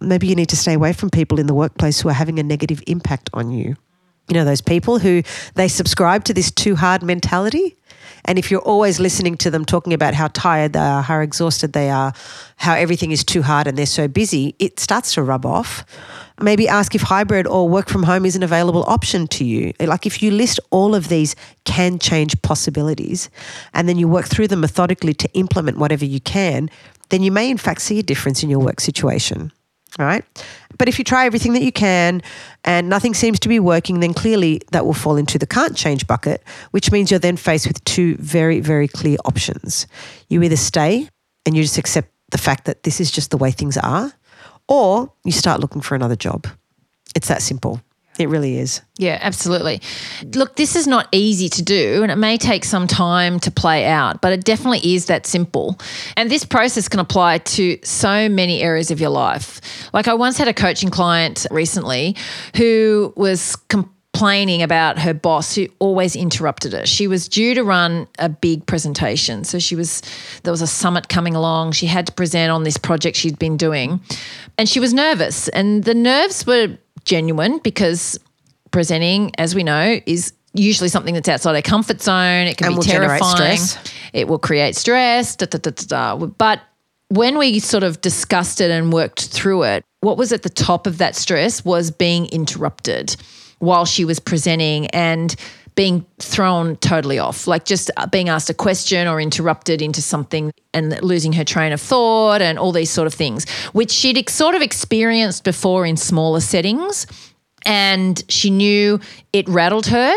Maybe 0.00 0.26
you 0.26 0.34
need 0.34 0.50
to 0.50 0.56
stay 0.56 0.74
away 0.74 0.92
from 0.92 1.10
people 1.10 1.40
in 1.40 1.46
the 1.46 1.54
workplace 1.54 2.00
who 2.00 2.08
are 2.10 2.14
having 2.14 2.38
a 2.38 2.42
negative 2.42 2.82
impact 2.86 3.30
on 3.32 3.50
you. 3.50 3.76
You 4.30 4.34
know, 4.34 4.44
those 4.44 4.60
people 4.60 5.00
who 5.00 5.22
they 5.54 5.66
subscribe 5.66 6.22
to 6.24 6.32
this 6.32 6.52
too 6.52 6.76
hard 6.76 7.02
mentality. 7.02 7.76
And 8.24 8.38
if 8.38 8.50
you're 8.50 8.60
always 8.60 9.00
listening 9.00 9.36
to 9.38 9.50
them 9.50 9.64
talking 9.64 9.92
about 9.92 10.14
how 10.14 10.28
tired 10.28 10.74
they 10.74 10.78
are, 10.78 11.02
how 11.02 11.18
exhausted 11.20 11.72
they 11.72 11.90
are, 11.90 12.12
how 12.56 12.74
everything 12.74 13.10
is 13.10 13.24
too 13.24 13.42
hard 13.42 13.66
and 13.66 13.76
they're 13.76 13.86
so 13.86 14.06
busy, 14.06 14.54
it 14.58 14.78
starts 14.78 15.14
to 15.14 15.22
rub 15.22 15.44
off. 15.44 15.84
Maybe 16.40 16.68
ask 16.68 16.94
if 16.94 17.02
hybrid 17.02 17.48
or 17.48 17.68
work 17.68 17.88
from 17.88 18.04
home 18.04 18.24
is 18.24 18.36
an 18.36 18.42
available 18.42 18.84
option 18.86 19.26
to 19.28 19.44
you. 19.44 19.72
Like 19.80 20.06
if 20.06 20.22
you 20.22 20.30
list 20.30 20.60
all 20.70 20.94
of 20.94 21.08
these 21.08 21.34
can 21.64 21.98
change 21.98 22.40
possibilities 22.42 23.30
and 23.74 23.88
then 23.88 23.98
you 23.98 24.06
work 24.06 24.26
through 24.26 24.48
them 24.48 24.60
methodically 24.60 25.14
to 25.14 25.32
implement 25.32 25.78
whatever 25.78 26.04
you 26.04 26.20
can, 26.20 26.70
then 27.08 27.22
you 27.22 27.32
may 27.32 27.50
in 27.50 27.58
fact 27.58 27.80
see 27.80 27.98
a 27.98 28.02
difference 28.02 28.44
in 28.44 28.50
your 28.50 28.60
work 28.60 28.80
situation. 28.80 29.50
All 29.98 30.06
right. 30.06 30.24
But 30.80 30.88
if 30.88 30.98
you 30.98 31.04
try 31.04 31.26
everything 31.26 31.52
that 31.52 31.62
you 31.62 31.72
can 31.72 32.22
and 32.64 32.88
nothing 32.88 33.12
seems 33.12 33.38
to 33.40 33.50
be 33.50 33.60
working, 33.60 34.00
then 34.00 34.14
clearly 34.14 34.62
that 34.72 34.86
will 34.86 34.94
fall 34.94 35.18
into 35.18 35.38
the 35.38 35.46
can't 35.46 35.76
change 35.76 36.06
bucket, 36.06 36.42
which 36.70 36.90
means 36.90 37.10
you're 37.10 37.20
then 37.20 37.36
faced 37.36 37.68
with 37.68 37.84
two 37.84 38.16
very, 38.16 38.60
very 38.60 38.88
clear 38.88 39.18
options. 39.26 39.86
You 40.30 40.42
either 40.42 40.56
stay 40.56 41.06
and 41.44 41.54
you 41.54 41.62
just 41.62 41.76
accept 41.76 42.08
the 42.30 42.38
fact 42.38 42.64
that 42.64 42.84
this 42.84 42.98
is 42.98 43.10
just 43.10 43.30
the 43.30 43.36
way 43.36 43.50
things 43.50 43.76
are, 43.76 44.10
or 44.68 45.12
you 45.22 45.32
start 45.32 45.60
looking 45.60 45.82
for 45.82 45.96
another 45.96 46.16
job. 46.16 46.46
It's 47.14 47.28
that 47.28 47.42
simple. 47.42 47.82
It 48.20 48.28
really 48.28 48.58
is. 48.58 48.82
Yeah, 48.98 49.18
absolutely. 49.22 49.80
Look, 50.34 50.56
this 50.56 50.76
is 50.76 50.86
not 50.86 51.08
easy 51.10 51.48
to 51.48 51.62
do 51.62 52.02
and 52.02 52.12
it 52.12 52.16
may 52.16 52.36
take 52.36 52.66
some 52.66 52.86
time 52.86 53.40
to 53.40 53.50
play 53.50 53.86
out, 53.86 54.20
but 54.20 54.34
it 54.34 54.44
definitely 54.44 54.94
is 54.94 55.06
that 55.06 55.24
simple. 55.24 55.78
And 56.18 56.30
this 56.30 56.44
process 56.44 56.86
can 56.86 57.00
apply 57.00 57.38
to 57.38 57.78
so 57.82 58.28
many 58.28 58.60
areas 58.60 58.90
of 58.90 59.00
your 59.00 59.08
life. 59.08 59.62
Like 59.94 60.06
I 60.06 60.12
once 60.12 60.36
had 60.36 60.48
a 60.48 60.52
coaching 60.52 60.90
client 60.90 61.46
recently 61.50 62.14
who 62.56 63.14
was 63.16 63.56
complaining 63.56 64.62
about 64.62 64.98
her 64.98 65.14
boss 65.14 65.54
who 65.54 65.66
always 65.78 66.14
interrupted 66.14 66.74
her. 66.74 66.84
She 66.84 67.06
was 67.06 67.26
due 67.26 67.54
to 67.54 67.64
run 67.64 68.06
a 68.18 68.28
big 68.28 68.66
presentation. 68.66 69.44
So 69.44 69.58
she 69.58 69.76
was 69.76 70.02
there 70.42 70.50
was 70.50 70.60
a 70.60 70.66
summit 70.66 71.08
coming 71.08 71.34
along. 71.34 71.72
She 71.72 71.86
had 71.86 72.06
to 72.06 72.12
present 72.12 72.52
on 72.52 72.64
this 72.64 72.76
project 72.76 73.16
she'd 73.16 73.38
been 73.38 73.56
doing. 73.56 74.00
And 74.58 74.68
she 74.68 74.78
was 74.78 74.92
nervous. 74.92 75.48
And 75.48 75.84
the 75.84 75.94
nerves 75.94 76.46
were 76.46 76.76
genuine 77.10 77.58
because 77.58 78.18
presenting, 78.70 79.32
as 79.36 79.54
we 79.54 79.64
know, 79.64 79.98
is 80.06 80.32
usually 80.54 80.88
something 80.88 81.14
that's 81.14 81.28
outside 81.28 81.56
our 81.56 81.62
comfort 81.62 82.00
zone. 82.00 82.46
It 82.46 82.56
can 82.56 82.68
And 82.68 82.74
be 82.74 82.76
will 82.78 82.82
terrifying. 82.84 83.58
stress. 83.58 83.92
It 84.12 84.28
will 84.28 84.38
create 84.38 84.76
stress. 84.76 85.36
Da, 85.36 85.46
da, 85.46 85.58
da, 85.58 85.70
da, 85.70 86.16
da. 86.16 86.26
But 86.26 86.60
when 87.08 87.36
we 87.36 87.58
sort 87.58 87.82
of 87.82 88.00
discussed 88.00 88.60
it 88.60 88.70
and 88.70 88.92
worked 88.92 89.26
through 89.26 89.64
it, 89.64 89.84
what 90.00 90.16
was 90.16 90.32
at 90.32 90.42
the 90.42 90.48
top 90.48 90.86
of 90.86 90.98
that 90.98 91.16
stress 91.16 91.64
was 91.64 91.90
being 91.90 92.26
interrupted 92.26 93.16
while 93.58 93.84
she 93.84 94.04
was 94.04 94.18
presenting 94.20 94.86
and 94.88 95.34
being 95.74 96.04
thrown 96.18 96.76
totally 96.76 97.18
off, 97.18 97.46
like 97.46 97.64
just 97.64 97.90
being 98.10 98.28
asked 98.28 98.50
a 98.50 98.54
question 98.54 99.06
or 99.08 99.20
interrupted 99.20 99.80
into 99.82 100.02
something 100.02 100.52
and 100.74 101.00
losing 101.02 101.32
her 101.32 101.44
train 101.44 101.72
of 101.72 101.80
thought 101.80 102.42
and 102.42 102.58
all 102.58 102.72
these 102.72 102.90
sort 102.90 103.06
of 103.06 103.14
things, 103.14 103.48
which 103.72 103.90
she'd 103.90 104.18
ex- 104.18 104.34
sort 104.34 104.54
of 104.54 104.62
experienced 104.62 105.44
before 105.44 105.86
in 105.86 105.96
smaller 105.96 106.40
settings. 106.40 107.06
And 107.66 108.24
she 108.28 108.48
knew 108.48 109.00
it 109.34 109.46
rattled 109.48 109.86
her. 109.86 110.14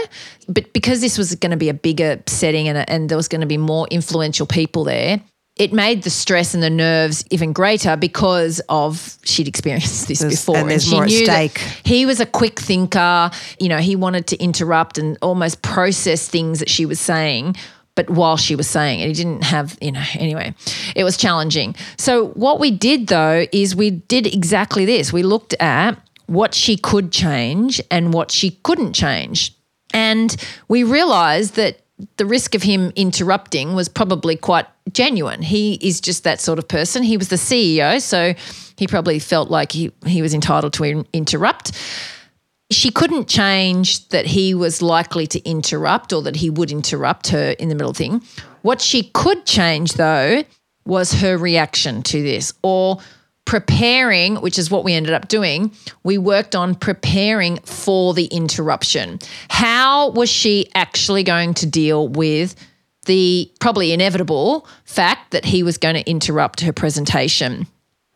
But 0.48 0.72
because 0.72 1.02
this 1.02 1.18
was 1.18 1.36
going 1.36 1.52
to 1.52 1.58
be 1.58 1.68
a 1.68 1.74
bigger 1.74 2.22
setting 2.26 2.70
and, 2.70 2.90
and 2.90 3.10
there 3.10 3.18
was 3.18 3.28
going 3.28 3.42
to 3.42 3.48
be 3.48 3.58
more 3.58 3.86
influential 3.92 4.46
people 4.46 4.86
there, 4.86 5.22
it 5.56 5.72
made 5.72 6.02
the 6.04 6.10
stress 6.10 6.54
and 6.56 6.64
the 6.64 6.70
nerves 6.70 7.24
even 7.30 7.54
greater 7.54 7.96
because 7.96 8.60
of 8.70 9.18
she'd 9.24 9.48
experienced 9.48 10.08
this 10.08 10.20
There's- 10.20 10.36
before. 10.42 10.58
and 10.58 10.70
there's 10.72 10.86
she 10.86 10.92
more 10.92 11.04
at 11.04 11.10
knew 11.10 11.26
that 11.28 11.52
stake. 11.52 11.62
he 11.86 12.06
was 12.08 12.20
a 12.20 12.26
quick 12.26 12.60
thinker. 12.60 13.30
You 13.60 13.70
know, 13.70 13.78
he 13.78 13.96
wanted 13.96 14.26
to 14.28 14.38
interrupt 14.38 14.98
and 14.98 15.18
almost 15.22 15.62
process 15.62 16.28
things 16.28 16.60
that 16.60 16.70
she 16.70 16.86
was 16.88 17.00
saying. 17.00 17.56
But 17.96 18.10
while 18.10 18.38
she 18.38 18.56
was 18.56 18.68
saying 18.68 19.02
it, 19.02 19.08
he 19.10 19.14
didn't 19.14 19.44
have, 19.44 19.78
you 19.80 19.92
know, 19.92 20.02
anyway, 20.16 20.56
it 20.96 21.04
was 21.04 21.16
challenging. 21.16 21.76
So, 22.00 22.30
what 22.30 22.60
we 22.60 22.72
did 22.72 23.06
though 23.06 23.46
is 23.52 23.76
we 23.76 23.92
did 23.92 24.26
exactly 24.26 24.86
this. 24.86 25.14
We 25.14 25.22
looked 25.22 25.54
at 25.60 25.92
what 26.26 26.56
she 26.56 26.76
could 26.76 27.12
change 27.12 27.80
and 27.92 28.12
what 28.12 28.32
she 28.32 28.58
couldn't 28.64 28.94
change. 28.94 29.54
And 29.94 30.36
we 30.68 30.82
realized 30.84 31.54
that 31.58 31.82
the 32.18 32.26
risk 32.26 32.56
of 32.56 32.64
him 32.64 32.92
interrupting 32.96 33.76
was 33.76 33.88
probably 33.88 34.36
quite 34.36 34.66
genuine. 34.92 35.42
He 35.42 35.76
is 35.76 36.02
just 36.02 36.24
that 36.24 36.42
sort 36.42 36.60
of 36.60 36.68
person. 36.68 37.04
He 37.04 37.18
was 37.18 37.30
the 37.30 37.36
CEO, 37.36 38.02
so 38.02 38.34
he 38.78 38.88
probably 38.88 39.20
felt 39.20 39.50
like 39.50 39.72
he, 39.72 39.92
he 40.06 40.22
was 40.22 40.34
entitled 40.34 40.74
to 40.74 40.84
in- 40.84 41.08
interrupt. 41.14 41.72
She 42.72 42.90
couldn't 42.90 43.28
change 43.28 44.08
that 44.10 44.26
he 44.26 44.54
was 44.54 44.82
likely 44.82 45.28
to 45.28 45.40
interrupt 45.48 46.12
or 46.12 46.22
that 46.24 46.38
he 46.38 46.50
would 46.50 46.72
interrupt 46.72 47.28
her 47.28 47.52
in 47.52 47.70
the 47.70 47.76
middle 47.76 47.92
of 47.92 47.98
thing. 47.98 48.24
What 48.64 48.82
she 48.82 49.04
could 49.14 49.46
change, 49.46 49.94
though, 49.94 50.44
was 50.86 51.14
her 51.14 51.38
reaction 51.38 52.02
to 52.04 52.24
this 52.24 52.54
or 52.64 52.98
preparing, 53.54 54.38
which 54.38 54.58
is 54.58 54.72
what 54.72 54.84
we 54.84 54.96
ended 54.96 55.14
up 55.14 55.28
doing. 55.28 55.72
We 56.04 56.18
worked 56.18 56.56
on 56.56 56.74
preparing 56.74 57.58
for 57.58 58.16
the 58.16 58.26
interruption. 58.26 59.20
How 59.48 60.10
was 60.10 60.28
she 60.28 60.72
actually 60.74 61.22
going 61.22 61.54
to 61.54 61.68
deal 61.68 62.08
with 62.08 62.56
the 63.06 63.52
probably 63.60 63.92
inevitable 63.92 64.68
fact 64.86 65.30
that 65.34 65.46
he 65.46 65.62
was 65.62 65.78
going 65.78 65.94
to 65.94 66.10
interrupt 66.10 66.62
her 66.62 66.74
presentation? 66.74 67.68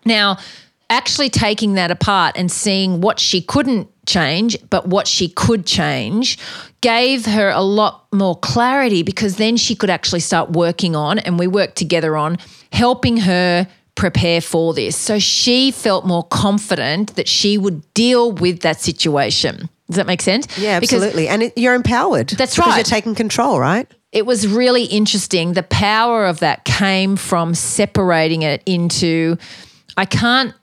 Now, 0.05 0.39
actually 0.89 1.29
taking 1.29 1.75
that 1.75 1.91
apart 1.91 2.35
and 2.35 2.51
seeing 2.51 2.99
what 2.99 3.19
she 3.19 3.39
couldn't 3.39 3.91
change, 4.07 4.57
but 4.71 4.87
what 4.87 5.05
she 5.05 5.29
could 5.29 5.67
change 5.67 6.39
gave 6.81 7.27
her 7.27 7.49
a 7.49 7.61
lot 7.61 8.07
more 8.11 8.35
clarity 8.39 9.03
because 9.03 9.35
then 9.35 9.55
she 9.55 9.75
could 9.75 9.91
actually 9.91 10.21
start 10.21 10.53
working 10.53 10.95
on, 10.95 11.19
and 11.19 11.37
we 11.37 11.45
worked 11.45 11.75
together 11.75 12.17
on 12.17 12.39
helping 12.71 13.17
her 13.17 13.67
prepare 13.97 14.39
for 14.39 14.73
this. 14.73 14.95
So 14.95 15.19
she 15.19 15.71
felt 15.71 16.05
more 16.05 16.23
confident 16.23 17.15
that 17.15 17.27
she 17.27 17.57
would 17.57 17.81
deal 17.93 18.31
with 18.31 18.61
that 18.61 18.79
situation. 18.79 19.69
Does 19.89 19.97
that 19.97 20.07
make 20.07 20.21
sense? 20.21 20.47
Yeah, 20.57 20.79
Because 20.79 21.01
absolutely. 21.03 21.27
and 21.27 21.43
it, 21.43 21.57
you're 21.57 21.73
empowered. 21.75 22.29
That's 22.29 22.55
because 22.55 22.69
right. 22.69 22.77
You're 22.77 22.83
taking 22.85 23.15
control, 23.15 23.59
right? 23.59 23.91
it 24.13 24.25
was 24.25 24.47
really 24.47 24.85
interesting. 24.85 25.51
The 25.53 25.63
power 25.63 26.25
of 26.25 26.39
that 26.39 26.63
came 26.63 27.17
from 27.17 27.53
separating 27.53 28.41
it 28.43 28.63
into 28.65 29.37
I 29.97 30.05
can't 30.05 30.53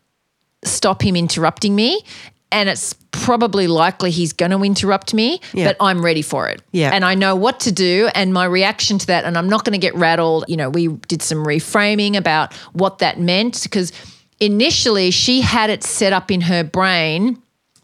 stop 0.65 1.03
him 1.03 1.15
interrupting 1.15 1.75
me. 1.77 2.03
And 2.55 2.69
it's 2.69 2.95
probably 3.11 3.67
likely 3.67 4.11
he's 4.11 4.33
going 4.33 4.51
to 4.53 4.63
interrupt 4.63 5.13
me, 5.13 5.41
Yeah. 5.53 5.67
but 5.69 5.77
I'm 5.81 6.05
ready 6.05 6.23
for 6.23 6.49
it. 6.49 6.63
Yeah. 6.73 6.91
And 6.95 7.05
I 7.05 7.15
know 7.15 7.35
what 7.37 7.61
to 7.61 7.73
do. 7.73 8.09
And 8.15 8.33
my 8.33 8.45
reaction 8.45 8.97
to 8.99 9.07
that, 9.09 9.25
and 9.25 9.37
I'm 9.37 9.49
not 9.49 9.65
going 9.65 9.73
to 9.73 9.79
get 9.87 9.95
rattled. 9.97 10.45
You 10.49 10.57
know, 10.57 10.71
we 10.71 10.89
did 11.09 11.21
some 11.23 11.39
reframing 11.45 12.17
about 12.17 12.55
what 12.73 12.99
that 13.01 13.19
meant 13.19 13.63
because 13.65 13.93
initially 14.41 15.11
she 15.11 15.41
had 15.41 15.69
it 15.71 15.83
set 15.85 16.13
up 16.13 16.31
in 16.31 16.41
her 16.43 16.65
brain 16.65 17.39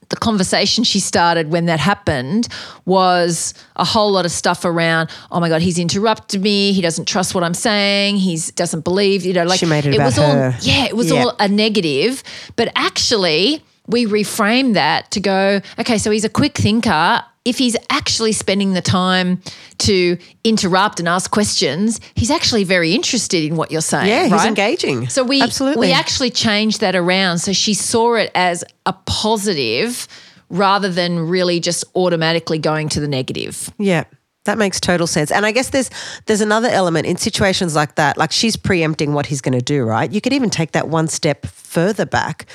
the 0.09 0.17
conversation 0.17 0.83
she 0.83 0.99
started 0.99 1.53
when 1.53 1.67
that 1.67 1.79
happened 1.79 2.49
was 2.85 3.55
a 3.77 3.85
whole 3.85 4.11
lot 4.11 4.25
of 4.25 4.33
stuff 4.33 4.65
around 4.65 5.09
oh 5.31 5.39
my 5.39 5.49
god 5.49 5.63
he's 5.63 5.79
interrupted 5.79 6.43
me 6.43 6.73
he 6.73 6.83
doesn't 6.83 7.07
trust 7.07 7.33
what 7.37 7.45
i'm 7.45 7.55
saying 7.55 8.17
he 8.17 8.37
doesn't 8.57 8.83
believe 8.83 9.25
you 9.25 9.33
know 9.33 9.45
like 9.45 9.61
She 9.61 9.67
made 9.67 9.87
it 9.87 9.95
about 9.95 10.07
was 10.07 10.19
all 10.19 10.33
her. 10.33 10.57
yeah 10.63 10.87
it 10.87 10.97
was 10.97 11.13
Yeah. 11.13 11.23
all 11.23 11.37
a 11.39 11.47
negative 11.47 12.25
but 12.57 12.73
actually 12.75 13.63
we 13.91 14.07
reframed 14.07 14.75
that 14.75 15.11
to 15.11 15.21
go 15.21 15.61
okay 15.79 15.99
so 15.99 16.11
he's 16.11 16.25
a 16.25 16.29
quick 16.29 16.57
thinker 16.57 17.23
if 17.47 17.57
he's 17.57 17.77
actually 17.89 18.33
spending 18.33 18.75
the 18.75 18.83
time 18.83 19.41
to 19.79 20.19
interrupt 20.45 20.99
and 21.01 21.09
ask 21.09 21.31
questions 21.31 21.99
he's 22.15 22.31
actually 22.31 22.65
very 22.65 22.95
interested 22.95 23.43
in 23.45 23.57
what 23.57 23.71
you're 23.71 23.81
saying 23.81 24.09
Yeah, 24.09 24.25
he's 24.25 24.33
right? 24.33 24.47
engaging. 24.49 25.09
So 25.09 25.25
we 25.25 25.41
Absolutely. 25.41 25.89
we 25.89 25.93
actually 25.93 26.31
changed 26.31 26.81
that 26.81 26.95
around. 26.95 27.39
So 27.39 27.53
she 27.55 27.73
saw 27.75 28.15
it 28.17 28.31
as 28.35 28.63
a 28.85 28.93
positive 28.93 30.07
rather 30.51 30.89
than 30.91 31.29
really 31.29 31.61
just 31.61 31.85
automatically 31.95 32.59
going 32.59 32.89
to 32.91 33.01
the 33.01 33.09
negative. 33.09 33.71
Yeah. 33.79 34.05
That 34.45 34.59
makes 34.59 34.81
total 34.81 35.07
sense. 35.07 35.31
And 35.31 35.47
I 35.47 35.53
guess 35.53 35.71
there's 35.71 35.91
there's 36.27 36.41
another 36.43 36.69
element 36.69 37.07
in 37.07 37.17
situations 37.17 37.75
like 37.75 37.95
that, 37.97 38.17
like 38.19 38.33
she's 38.33 38.57
preempting 38.57 39.13
what 39.15 39.27
he's 39.27 39.41
going 39.41 39.59
to 39.59 39.65
do, 39.65 39.85
right? 39.85 40.11
You 40.13 40.21
could 40.21 40.33
even 40.33 40.51
take 40.51 40.73
that 40.73 40.89
one 40.89 41.09
step 41.09 41.47
further 41.47 42.05
back 42.07 42.47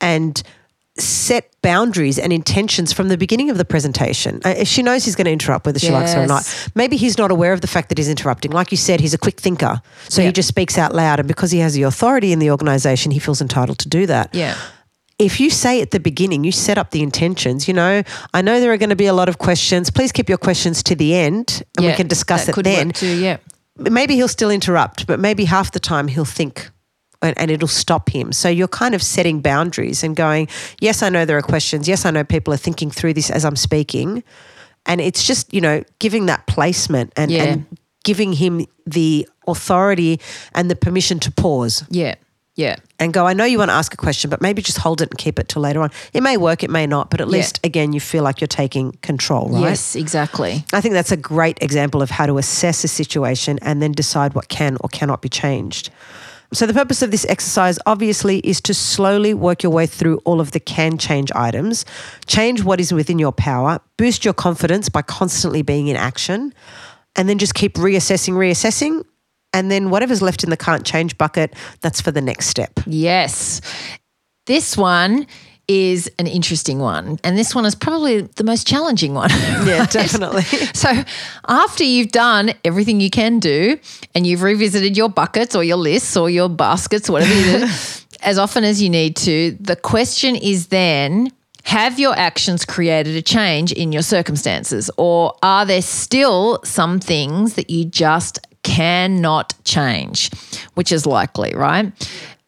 and 0.00 0.42
set 1.02 1.50
boundaries 1.62 2.18
and 2.18 2.32
intentions 2.32 2.92
from 2.92 3.08
the 3.08 3.16
beginning 3.16 3.50
of 3.50 3.56
the 3.58 3.64
presentation. 3.64 4.40
Uh, 4.44 4.64
she 4.64 4.82
knows 4.82 5.04
he's 5.04 5.14
going 5.16 5.26
to 5.26 5.30
interrupt 5.32 5.66
whether 5.66 5.78
she 5.78 5.90
likes 5.90 6.12
her 6.14 6.22
or 6.22 6.26
not. 6.26 6.42
Maybe 6.74 6.96
he's 6.96 7.18
not 7.18 7.30
aware 7.30 7.52
of 7.52 7.60
the 7.60 7.66
fact 7.66 7.88
that 7.88 7.98
he's 7.98 8.08
interrupting. 8.08 8.50
Like 8.50 8.70
you 8.70 8.76
said, 8.76 9.00
he's 9.00 9.14
a 9.14 9.18
quick 9.18 9.40
thinker. 9.40 9.80
So 10.08 10.22
he 10.22 10.32
just 10.32 10.48
speaks 10.48 10.78
out 10.78 10.94
loud 10.94 11.18
and 11.20 11.28
because 11.28 11.50
he 11.50 11.58
has 11.60 11.74
the 11.74 11.82
authority 11.82 12.32
in 12.32 12.38
the 12.38 12.50
organization, 12.50 13.12
he 13.12 13.18
feels 13.18 13.40
entitled 13.40 13.78
to 13.80 13.88
do 13.88 14.06
that 14.06 14.30
Yeah. 14.34 14.56
if 15.18 15.38
you 15.40 15.50
say 15.50 15.80
at 15.80 15.90
the 15.92 16.00
beginning, 16.00 16.42
you 16.44 16.52
set 16.52 16.78
up 16.78 16.90
the 16.90 17.02
intentions, 17.02 17.68
you 17.68 17.74
know, 17.74 18.02
I 18.34 18.42
know 18.42 18.60
there 18.60 18.72
are 18.72 18.76
going 18.78 18.90
to 18.90 18.96
be 18.96 19.06
a 19.06 19.12
lot 19.14 19.28
of 19.28 19.38
questions. 19.38 19.90
Please 19.90 20.10
keep 20.12 20.28
your 20.28 20.38
questions 20.38 20.82
to 20.84 20.94
the 20.96 21.14
end 21.14 21.62
and 21.76 21.86
we 21.86 21.92
can 21.92 22.08
discuss 22.08 22.46
that 22.46 22.58
it 22.58 22.62
then. 22.64 22.90
Too, 22.90 23.06
yeah. 23.06 23.36
Maybe 23.78 24.14
he'll 24.16 24.28
still 24.28 24.50
interrupt, 24.50 25.06
but 25.06 25.18
maybe 25.20 25.44
half 25.44 25.70
the 25.72 25.80
time 25.80 26.08
he'll 26.08 26.24
think 26.24 26.70
and, 27.22 27.38
and 27.38 27.50
it'll 27.50 27.68
stop 27.68 28.10
him. 28.10 28.32
So 28.32 28.48
you're 28.48 28.68
kind 28.68 28.94
of 28.94 29.02
setting 29.02 29.40
boundaries 29.40 30.02
and 30.04 30.14
going, 30.16 30.48
yes, 30.80 31.02
I 31.02 31.08
know 31.08 31.24
there 31.24 31.38
are 31.38 31.42
questions. 31.42 31.88
Yes, 31.88 32.04
I 32.04 32.10
know 32.10 32.24
people 32.24 32.52
are 32.52 32.58
thinking 32.58 32.90
through 32.90 33.14
this 33.14 33.30
as 33.30 33.44
I'm 33.44 33.56
speaking. 33.56 34.22
And 34.86 35.00
it's 35.00 35.24
just, 35.24 35.54
you 35.54 35.60
know, 35.60 35.82
giving 36.00 36.26
that 36.26 36.46
placement 36.46 37.12
and, 37.16 37.30
Yeah. 37.30 37.44
and 37.44 37.66
giving 38.04 38.32
him 38.32 38.66
the 38.86 39.28
authority 39.46 40.20
and 40.54 40.68
the 40.70 40.74
permission 40.76 41.20
to 41.20 41.30
pause 41.30 41.84
Yeah. 41.88 42.16
Yeah. 42.56 42.76
and 42.98 43.12
go, 43.14 43.26
I 43.26 43.32
know 43.32 43.44
you 43.44 43.58
want 43.58 43.70
to 43.70 43.74
ask 43.74 43.94
a 43.94 43.96
question, 43.96 44.28
but 44.28 44.40
maybe 44.42 44.60
just 44.60 44.78
hold 44.78 45.00
it 45.00 45.08
and 45.10 45.16
keep 45.18 45.38
it 45.38 45.48
till 45.48 45.62
later 45.62 45.80
on. 45.82 45.90
It 46.12 46.22
may 46.22 46.36
work, 46.36 46.62
it 46.64 46.70
may 46.70 46.86
not, 46.86 47.10
but 47.10 47.20
at 47.20 47.28
Yeah. 47.28 47.32
least, 47.32 47.60
again, 47.64 47.92
you 47.92 48.00
feel 48.00 48.24
like 48.24 48.40
you're 48.40 48.48
taking 48.48 48.92
control, 49.02 49.48
right? 49.50 49.62
Yes, 49.70 49.94
exactly. 49.96 50.64
I 50.72 50.80
think 50.80 50.94
that's 50.94 51.12
a 51.12 51.16
great 51.16 51.58
example 51.62 52.02
of 52.02 52.10
how 52.10 52.26
to 52.26 52.36
assess 52.38 52.82
a 52.84 52.88
situation 52.88 53.58
and 53.62 53.80
then 53.80 53.92
decide 53.92 54.34
what 54.34 54.48
can 54.48 54.76
or 54.80 54.88
cannot 54.88 55.22
be 55.22 55.28
changed. 55.28 55.90
So, 56.52 56.66
the 56.66 56.74
purpose 56.74 57.00
of 57.00 57.10
this 57.10 57.24
exercise 57.30 57.78
obviously 57.86 58.38
is 58.40 58.60
to 58.62 58.74
slowly 58.74 59.32
work 59.32 59.62
your 59.62 59.72
way 59.72 59.86
through 59.86 60.18
all 60.24 60.38
of 60.38 60.50
the 60.52 60.60
can 60.60 60.98
change 60.98 61.32
items, 61.32 61.86
change 62.26 62.62
what 62.62 62.78
is 62.78 62.92
within 62.92 63.18
your 63.18 63.32
power, 63.32 63.80
boost 63.96 64.24
your 64.24 64.34
confidence 64.34 64.90
by 64.90 65.00
constantly 65.00 65.62
being 65.62 65.88
in 65.88 65.96
action, 65.96 66.52
and 67.16 67.26
then 67.26 67.38
just 67.38 67.54
keep 67.54 67.74
reassessing, 67.74 68.34
reassessing. 68.34 69.02
And 69.54 69.70
then 69.70 69.88
whatever's 69.88 70.20
left 70.20 70.44
in 70.44 70.50
the 70.50 70.56
can't 70.56 70.84
change 70.84 71.16
bucket, 71.16 71.54
that's 71.80 72.00
for 72.00 72.10
the 72.10 72.20
next 72.20 72.48
step. 72.48 72.80
Yes. 72.86 73.60
This 74.46 74.76
one 74.76 75.26
is 75.68 76.10
an 76.18 76.26
interesting 76.26 76.78
one. 76.78 77.18
And 77.24 77.38
this 77.38 77.54
one 77.54 77.64
is 77.64 77.74
probably 77.74 78.22
the 78.22 78.44
most 78.44 78.66
challenging 78.66 79.14
one. 79.14 79.30
Yeah, 79.62 79.80
right? 79.80 79.90
definitely. 79.90 80.42
So, 80.74 80.90
after 81.46 81.84
you've 81.84 82.10
done 82.10 82.52
everything 82.64 83.00
you 83.00 83.10
can 83.10 83.38
do 83.38 83.78
and 84.14 84.26
you've 84.26 84.42
revisited 84.42 84.96
your 84.96 85.08
buckets 85.08 85.54
or 85.54 85.62
your 85.62 85.76
lists 85.76 86.16
or 86.16 86.28
your 86.28 86.48
baskets, 86.48 87.08
whatever 87.08 87.32
you 87.32 87.58
do, 87.58 87.72
as 88.22 88.38
often 88.38 88.64
as 88.64 88.82
you 88.82 88.90
need 88.90 89.16
to, 89.16 89.56
the 89.60 89.76
question 89.76 90.34
is 90.34 90.68
then 90.68 91.30
have 91.64 91.98
your 91.98 92.16
actions 92.16 92.64
created 92.64 93.14
a 93.14 93.22
change 93.22 93.72
in 93.72 93.92
your 93.92 94.02
circumstances? 94.02 94.90
Or 94.96 95.34
are 95.42 95.64
there 95.64 95.82
still 95.82 96.60
some 96.64 96.98
things 96.98 97.54
that 97.54 97.70
you 97.70 97.84
just 97.84 98.40
cannot 98.62 99.54
change, 99.64 100.30
which 100.74 100.92
is 100.92 101.06
likely, 101.06 101.52
right? 101.54 101.92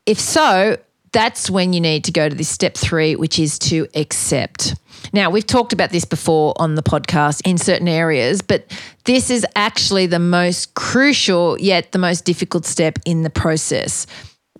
If 0.06 0.18
so, 0.18 0.76
that's 1.14 1.48
when 1.48 1.72
you 1.72 1.80
need 1.80 2.04
to 2.04 2.12
go 2.12 2.28
to 2.28 2.34
this 2.34 2.48
step 2.48 2.74
three, 2.74 3.14
which 3.14 3.38
is 3.38 3.58
to 3.60 3.86
accept. 3.94 4.74
Now, 5.12 5.30
we've 5.30 5.46
talked 5.46 5.72
about 5.72 5.90
this 5.90 6.04
before 6.04 6.54
on 6.56 6.74
the 6.74 6.82
podcast 6.82 7.40
in 7.46 7.56
certain 7.56 7.86
areas, 7.86 8.42
but 8.42 8.66
this 9.04 9.30
is 9.30 9.46
actually 9.54 10.06
the 10.06 10.18
most 10.18 10.74
crucial 10.74 11.58
yet 11.60 11.92
the 11.92 11.98
most 11.98 12.24
difficult 12.24 12.66
step 12.66 12.98
in 13.06 13.22
the 13.22 13.30
process. 13.30 14.06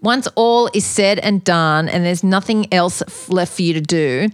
Once 0.01 0.29
all 0.37 0.71
is 0.75 0.85
said 0.85 1.19
and 1.19 1.43
done 1.43 1.88
and 1.88 2.05
there's 2.05 2.23
nothing 2.23 2.73
else 2.73 3.03
left 3.29 3.57
for 3.57 3.62
you 3.62 3.73
to 3.73 3.81
do, 3.81 4.29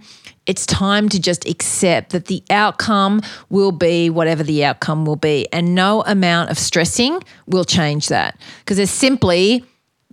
it's 0.45 0.65
time 0.67 1.09
to 1.09 1.19
just 1.19 1.47
accept 1.47 2.11
that 2.11 2.25
the 2.25 2.43
outcome 2.51 3.21
will 3.49 3.71
be 3.71 4.11
whatever 4.11 4.43
the 4.43 4.63
outcome 4.63 5.05
will 5.05 5.15
be. 5.15 5.47
And 5.51 5.73
no 5.73 6.03
amount 6.03 6.51
of 6.51 6.59
stressing 6.59 7.23
will 7.47 7.65
change 7.65 8.09
that 8.09 8.39
because 8.59 8.77
there's 8.77 8.91
simply 8.91 9.63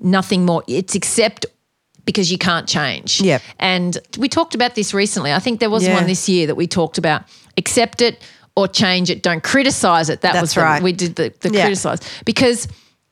nothing 0.00 0.46
more. 0.46 0.62
It's 0.68 0.94
accept 0.94 1.44
because 2.08 2.32
you 2.32 2.38
can't 2.38 2.66
change. 2.66 3.20
Yep. 3.20 3.42
And 3.58 3.98
we 4.16 4.30
talked 4.30 4.54
about 4.54 4.74
this 4.74 4.94
recently. 4.94 5.30
I 5.30 5.38
think 5.40 5.60
there 5.60 5.68
was 5.68 5.84
Yeah. 5.86 5.92
one 5.92 6.06
this 6.06 6.26
year 6.26 6.46
that 6.46 6.54
we 6.54 6.66
talked 6.66 6.96
about 6.96 7.24
accept 7.58 8.00
it 8.00 8.22
or 8.56 8.66
change 8.66 9.10
it. 9.10 9.22
Don't 9.22 9.42
criticize 9.42 10.08
it. 10.08 10.22
That 10.22 10.32
That's 10.32 10.40
was 10.40 10.54
the, 10.54 10.62
right. 10.62 10.82
we 10.82 10.92
did 10.92 11.16
the, 11.16 11.34
the 11.40 11.50
Yeah. 11.52 11.64
criticize 11.66 12.00
because 12.24 12.66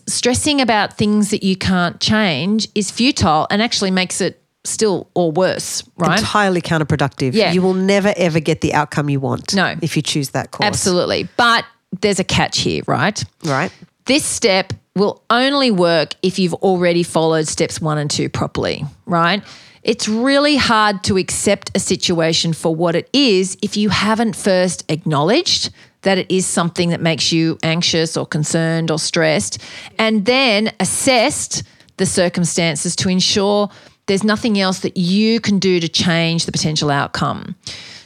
stressing 0.08 0.62
about 0.62 0.96
things 0.96 1.28
that 1.28 1.42
you 1.42 1.56
can't 1.56 2.00
change 2.00 2.68
is 2.74 2.90
futile 2.90 3.46
and 3.50 3.60
actually 3.60 3.90
makes 3.90 4.22
it 4.22 4.42
still 4.64 5.10
or 5.14 5.30
worse, 5.30 5.82
right? 5.98 6.18
Entirely 6.18 6.62
counterproductive. 6.62 7.34
Yeah. 7.34 7.52
You 7.52 7.60
will 7.60 7.74
never 7.74 8.14
ever 8.16 8.40
get 8.40 8.62
the 8.62 8.72
outcome 8.72 9.10
you 9.10 9.20
want. 9.20 9.54
No. 9.54 9.74
If 9.82 9.94
you 9.94 10.00
choose 10.00 10.30
that 10.30 10.52
course. 10.52 10.66
Absolutely. 10.66 11.28
But 11.36 11.66
there's 12.00 12.18
a 12.18 12.24
catch 12.24 12.60
here, 12.60 12.82
right? 12.86 13.22
Right. 13.44 13.70
This 14.06 14.24
step 14.24 14.72
will 14.94 15.22
only 15.30 15.70
work 15.70 16.14
if 16.22 16.38
you've 16.38 16.54
already 16.54 17.02
followed 17.02 17.48
steps 17.48 17.80
one 17.80 17.98
and 17.98 18.10
two 18.10 18.28
properly, 18.28 18.84
right? 19.04 19.42
It's 19.82 20.08
really 20.08 20.56
hard 20.56 21.04
to 21.04 21.16
accept 21.16 21.70
a 21.74 21.80
situation 21.80 22.52
for 22.52 22.74
what 22.74 22.96
it 22.96 23.08
is 23.12 23.58
if 23.62 23.76
you 23.76 23.88
haven't 23.88 24.34
first 24.34 24.84
acknowledged 24.88 25.70
that 26.02 26.18
it 26.18 26.30
is 26.30 26.46
something 26.46 26.90
that 26.90 27.00
makes 27.00 27.32
you 27.32 27.58
anxious 27.64 28.16
or 28.16 28.26
concerned 28.26 28.92
or 28.92 28.98
stressed, 28.98 29.60
and 29.98 30.24
then 30.24 30.72
assessed 30.78 31.64
the 31.96 32.06
circumstances 32.06 32.94
to 32.96 33.08
ensure 33.08 33.68
there's 34.06 34.22
nothing 34.22 34.58
else 34.60 34.80
that 34.80 34.96
you 34.96 35.40
can 35.40 35.58
do 35.58 35.80
to 35.80 35.88
change 35.88 36.46
the 36.46 36.52
potential 36.52 36.90
outcome. 36.90 37.56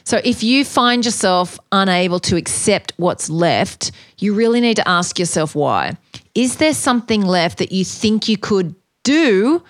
So 0.04 0.20
if 0.24 0.42
you 0.42 0.64
find 0.64 1.04
yourself 1.04 1.58
unable 1.72 2.20
to 2.20 2.36
accept 2.36 2.92
what's 2.96 3.30
left, 3.30 3.92
you 4.18 4.34
really 4.34 4.60
need 4.60 4.76
to 4.76 4.88
ask 4.88 5.18
yourself 5.18 5.54
why. 5.54 5.96
Is 6.34 6.56
there 6.56 6.74
something 6.74 7.22
left 7.22 7.58
that 7.58 7.72
you 7.72 7.84
think 7.84 8.28
you 8.28 8.36
could 8.36 8.74
do 9.02 9.62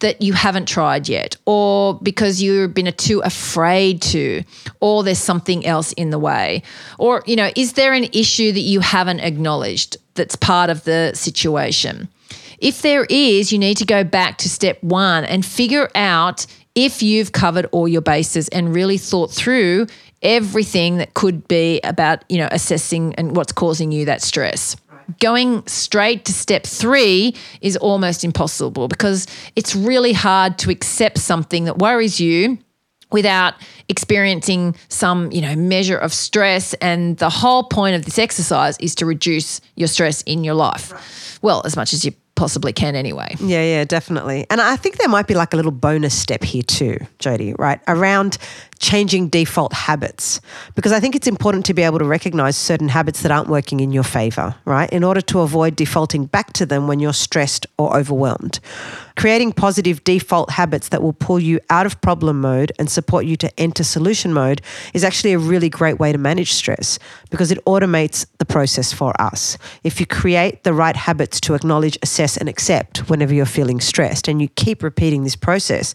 that 0.00 0.20
you 0.20 0.32
haven't 0.32 0.68
tried 0.68 1.08
yet, 1.08 1.36
or 1.46 1.94
because 2.02 2.42
you've 2.42 2.74
been 2.74 2.92
too 2.94 3.20
afraid 3.20 4.02
to, 4.02 4.42
or 4.80 5.02
there's 5.02 5.18
something 5.18 5.64
else 5.64 5.92
in 5.92 6.10
the 6.10 6.18
way? 6.18 6.62
Or, 6.98 7.22
you 7.26 7.36
know, 7.36 7.50
is 7.56 7.72
there 7.74 7.92
an 7.94 8.04
issue 8.12 8.52
that 8.52 8.60
you 8.60 8.80
haven't 8.80 9.20
acknowledged 9.20 9.96
that's 10.14 10.36
part 10.36 10.68
of 10.68 10.84
the 10.84 11.12
situation? 11.14 12.08
If 12.58 12.82
there 12.82 13.06
is, 13.08 13.52
you 13.52 13.58
need 13.58 13.76
to 13.78 13.84
go 13.84 14.04
back 14.04 14.38
to 14.38 14.48
step 14.48 14.82
one 14.82 15.24
and 15.24 15.44
figure 15.44 15.90
out 15.94 16.46
if 16.74 17.02
you've 17.02 17.32
covered 17.32 17.66
all 17.72 17.86
your 17.86 18.00
bases 18.00 18.48
and 18.48 18.74
really 18.74 18.98
thought 18.98 19.30
through 19.30 19.86
everything 20.22 20.96
that 20.96 21.14
could 21.14 21.46
be 21.46 21.80
about, 21.84 22.24
you 22.28 22.38
know, 22.38 22.48
assessing 22.50 23.14
and 23.16 23.36
what's 23.36 23.52
causing 23.52 23.92
you 23.92 24.06
that 24.06 24.22
stress. 24.22 24.76
Going 25.20 25.66
straight 25.66 26.24
to 26.24 26.32
step 26.32 26.64
three 26.64 27.36
is 27.60 27.76
almost 27.76 28.24
impossible 28.24 28.88
because 28.88 29.26
it's 29.54 29.76
really 29.76 30.14
hard 30.14 30.58
to 30.60 30.70
accept 30.70 31.18
something 31.18 31.64
that 31.64 31.78
worries 31.78 32.20
you 32.20 32.58
without 33.12 33.54
experiencing 33.88 34.74
some 34.88 35.30
you 35.30 35.42
know 35.42 35.54
measure 35.54 35.98
of 35.98 36.12
stress. 36.12 36.72
And 36.74 37.18
the 37.18 37.28
whole 37.28 37.64
point 37.64 37.96
of 37.96 38.06
this 38.06 38.18
exercise 38.18 38.78
is 38.78 38.94
to 38.96 39.06
reduce 39.06 39.60
your 39.76 39.88
stress 39.88 40.22
in 40.22 40.42
your 40.42 40.54
life. 40.54 41.38
Well 41.42 41.62
as 41.66 41.76
much 41.76 41.92
as 41.92 42.04
you 42.06 42.12
possibly 42.34 42.72
can 42.72 42.96
anyway 42.96 43.34
Yeah, 43.40 43.62
yeah, 43.62 43.84
definitely. 43.84 44.46
And 44.50 44.60
I 44.60 44.76
think 44.76 44.96
there 44.98 45.08
might 45.08 45.26
be 45.26 45.34
like 45.34 45.52
a 45.52 45.56
little 45.56 45.72
bonus 45.72 46.18
step 46.18 46.42
here 46.42 46.62
too, 46.62 46.98
Jody, 47.18 47.54
right? 47.58 47.80
Around 47.86 48.38
changing 48.84 49.28
default 49.28 49.72
habits. 49.72 50.42
Because 50.74 50.92
I 50.92 51.00
think 51.00 51.16
it's 51.16 51.26
important 51.26 51.64
to 51.66 51.74
be 51.74 51.82
able 51.82 51.98
to 52.00 52.04
recognize 52.04 52.54
certain 52.54 52.90
habits 52.90 53.22
that 53.22 53.32
aren't 53.32 53.48
working 53.48 53.80
in 53.80 53.92
your 53.92 54.02
favor, 54.02 54.54
right? 54.66 54.90
In 54.92 55.02
order 55.02 55.22
to 55.22 55.40
avoid 55.40 55.74
defaulting 55.74 56.26
back 56.26 56.52
to 56.52 56.66
them 56.66 56.86
when 56.86 57.00
you're 57.00 57.14
stressed 57.14 57.66
or 57.78 57.96
overwhelmed. 57.96 58.60
Creating 59.16 59.52
positive 59.52 60.04
default 60.04 60.50
habits 60.50 60.90
that 60.90 61.02
will 61.02 61.14
pull 61.14 61.40
you 61.40 61.60
out 61.70 61.86
of 61.86 61.98
problem 62.02 62.42
mode 62.42 62.72
and 62.78 62.90
support 62.90 63.24
you 63.24 63.36
to 63.36 63.58
enter 63.58 63.82
solution 63.84 64.34
mode 64.34 64.60
is 64.92 65.02
actually 65.02 65.32
a 65.32 65.38
really 65.38 65.70
great 65.70 65.98
way 65.98 66.12
to 66.12 66.18
manage 66.18 66.52
stress 66.52 66.98
because 67.30 67.50
it 67.50 67.64
automates 67.64 68.26
the 68.36 68.44
process 68.44 68.92
for 68.92 69.18
us. 69.18 69.56
If 69.82 69.98
you 69.98 70.04
create 70.04 70.64
the 70.64 70.74
right 70.74 70.96
habits 70.96 71.40
to 71.42 71.54
acknowledge, 71.54 71.96
assess, 72.02 72.36
and 72.36 72.50
accept 72.50 73.08
whenever 73.08 73.32
you're 73.32 73.46
feeling 73.46 73.80
stressed 73.80 74.28
and 74.28 74.42
you 74.42 74.48
keep 74.48 74.82
repeating 74.82 75.24
this 75.24 75.36
process, 75.36 75.94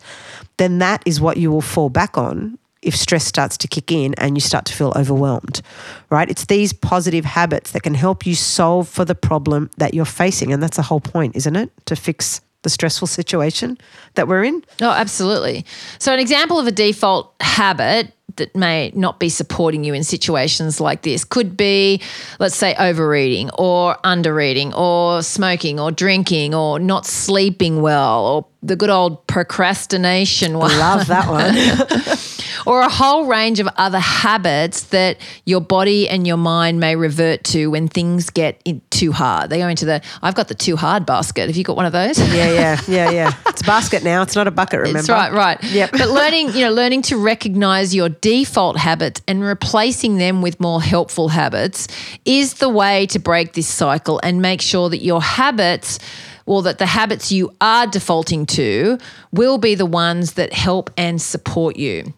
then 0.59 0.77
that 0.77 1.01
is 1.05 1.19
what 1.19 1.37
you 1.37 1.49
will 1.49 1.61
fall 1.61 1.89
back 1.89 2.17
on 2.17 2.59
if 2.81 2.95
stress 2.95 3.25
starts 3.25 3.57
to 3.57 3.67
kick 3.67 3.91
in 3.91 4.13
and 4.15 4.37
you 4.37 4.41
start 4.41 4.65
to 4.65 4.73
feel 4.73 4.93
overwhelmed, 4.95 5.61
right? 6.09 6.29
It's 6.29 6.45
these 6.45 6.71
positive 6.71 7.25
habits 7.25 7.71
that 7.71 7.83
can 7.83 7.93
help 7.93 8.25
you 8.25 8.35
solve 8.35 8.87
for 8.87 9.03
the 9.03 9.15
problem 9.15 9.69
that 9.77 9.93
you're 9.93 10.05
facing. 10.05 10.53
And 10.53 10.61
that's 10.63 10.77
the 10.77 10.83
whole 10.83 11.01
point, 11.01 11.35
isn't 11.35 11.55
it? 11.55 11.71
To 11.87 11.95
fix 11.95 12.41
the 12.61 12.69
stressful 12.69 13.07
situation 13.07 13.77
that 14.15 14.27
we're 14.27 14.43
in. 14.43 14.63
Oh, 14.81 14.91
absolutely. 14.91 15.65
So, 15.97 16.13
an 16.13 16.19
example 16.19 16.59
of 16.59 16.67
a 16.67 16.71
default 16.71 17.33
habit 17.41 18.13
that 18.39 18.55
may 18.55 18.91
not 18.95 19.19
be 19.19 19.29
supporting 19.29 19.83
you 19.83 19.93
in 19.93 20.03
situations 20.03 20.81
like 20.81 21.03
this 21.03 21.23
could 21.23 21.55
be, 21.55 22.01
let's 22.39 22.55
say, 22.55 22.75
overeating 22.75 23.51
or 23.57 23.95
undereating 24.03 24.75
or 24.75 25.21
smoking 25.21 25.79
or 25.79 25.91
drinking 25.91 26.55
or 26.55 26.79
not 26.79 27.05
sleeping 27.05 27.81
well 27.81 28.25
or 28.25 28.45
the 28.63 28.75
good 28.75 28.89
old 28.89 29.25
procrastination 29.27 30.57
one. 30.57 30.71
Love 30.79 31.07
that 31.07 31.29
one. 31.29 31.55
or 32.65 32.81
a 32.81 32.89
whole 32.89 33.25
range 33.25 33.59
of 33.59 33.67
other 33.77 33.99
habits 33.99 34.83
that 34.85 35.17
your 35.45 35.61
body 35.61 36.07
and 36.07 36.25
your 36.25 36.37
mind 36.37 36.79
may 36.79 36.95
revert 36.95 37.43
to 37.45 37.71
when 37.71 37.87
things 37.87 38.29
get 38.29 38.61
too 38.89 39.11
hard. 39.11 39.49
They 39.49 39.59
go 39.59 39.67
into 39.67 39.85
the, 39.85 40.01
I've 40.21 40.35
got 40.35 40.47
the 40.47 40.55
too 40.55 40.75
hard 40.75 41.05
basket. 41.05 41.47
Have 41.47 41.55
you 41.55 41.63
got 41.63 41.75
one 41.75 41.85
of 41.85 41.91
those? 41.91 42.19
yeah, 42.19 42.51
yeah, 42.51 42.81
yeah, 42.87 43.09
yeah. 43.11 43.33
It's 43.47 43.61
a 43.61 43.65
basket 43.65 44.03
now. 44.03 44.21
It's 44.21 44.35
not 44.35 44.47
a 44.47 44.51
bucket, 44.51 44.79
remember? 44.79 44.99
That's 44.99 45.09
right, 45.09 45.31
right. 45.31 45.63
Yep. 45.63 45.91
But 45.91 46.09
learning, 46.09 46.49
you 46.53 46.61
know, 46.61 46.71
learning 46.71 47.03
to 47.03 47.17
recognize 47.17 47.93
your 47.95 48.09
default 48.09 48.77
habits 48.77 49.21
and 49.27 49.43
replacing 49.43 50.17
them 50.17 50.41
with 50.41 50.59
more 50.59 50.81
helpful 50.81 51.29
habits 51.29 51.87
is 52.25 52.55
the 52.55 52.69
way 52.69 53.05
to 53.07 53.19
break 53.19 53.53
this 53.53 53.67
cycle 53.67 54.19
and 54.23 54.41
make 54.41 54.61
sure 54.61 54.89
that 54.89 55.03
your 55.03 55.21
habits 55.21 55.99
or 56.45 56.63
that 56.63 56.79
the 56.79 56.85
habits 56.87 57.31
you 57.31 57.55
are 57.61 57.85
defaulting 57.85 58.45
to 58.45 58.97
will 59.31 59.59
be 59.59 59.75
the 59.75 59.85
ones 59.85 60.33
that 60.33 60.51
help 60.51 60.89
and 60.97 61.21
support 61.21 61.75
you. 61.75 62.11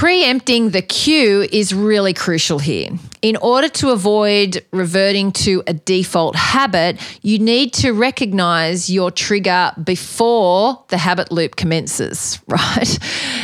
Preempting 0.00 0.70
the 0.70 0.80
cue 0.80 1.46
is 1.52 1.74
really 1.74 2.14
crucial 2.14 2.58
here. 2.58 2.88
In 3.20 3.36
order 3.36 3.68
to 3.68 3.90
avoid 3.90 4.64
reverting 4.72 5.30
to 5.44 5.62
a 5.66 5.74
default 5.74 6.36
habit, 6.36 6.98
you 7.20 7.38
need 7.38 7.74
to 7.74 7.92
recognize 7.92 8.88
your 8.88 9.10
trigger 9.10 9.72
before 9.84 10.82
the 10.88 10.96
habit 10.96 11.30
loop 11.30 11.56
commences, 11.56 12.40
right? 12.48 12.98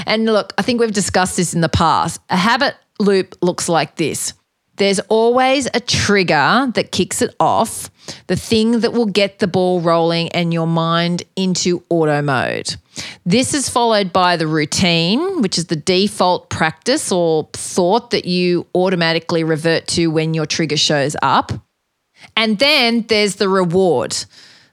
And 0.07 0.25
look, 0.25 0.55
I 0.57 0.63
think 0.63 0.81
we've 0.81 0.95
discussed 0.95 1.37
this 1.37 1.53
in 1.53 1.61
the 1.61 1.69
past. 1.69 2.23
A 2.31 2.39
habit 2.39 2.75
loop 2.99 3.35
looks 3.43 3.69
like 3.69 3.97
this 3.97 4.33
there's 4.77 5.01
always 5.09 5.69
a 5.75 5.81
trigger 5.81 6.71
that 6.75 6.93
kicks 6.93 7.23
it 7.23 7.35
off, 7.41 7.91
the 8.27 8.37
thing 8.37 8.81
that 8.81 8.93
will 8.93 9.07
get 9.07 9.39
the 9.39 9.47
ball 9.47 9.81
rolling 9.81 10.29
and 10.31 10.53
your 10.53 10.67
mind 10.67 11.23
into 11.35 11.83
auto 11.89 12.23
mode. 12.23 12.77
This 13.25 13.55
is 13.55 13.69
followed 13.69 14.13
by 14.13 14.37
the 14.37 14.47
routine, 14.47 15.43
which 15.43 15.59
is 15.59 15.67
the 15.67 15.77
default 15.77 16.49
practice 16.49 17.13
or 17.13 17.49
thought 17.53 18.11
that 18.11 18.25
you 18.25 18.67
automatically 18.75 19.45
revert 19.45 19.87
to 19.89 20.09
when 20.09 20.35
your 20.35 20.47
trigger 20.47 20.77
shows 20.77 21.17
up. 21.23 21.53
And 22.37 22.59
then 22.59 23.05
there's 23.09 23.37
the 23.37 23.49
reward. 23.49 24.17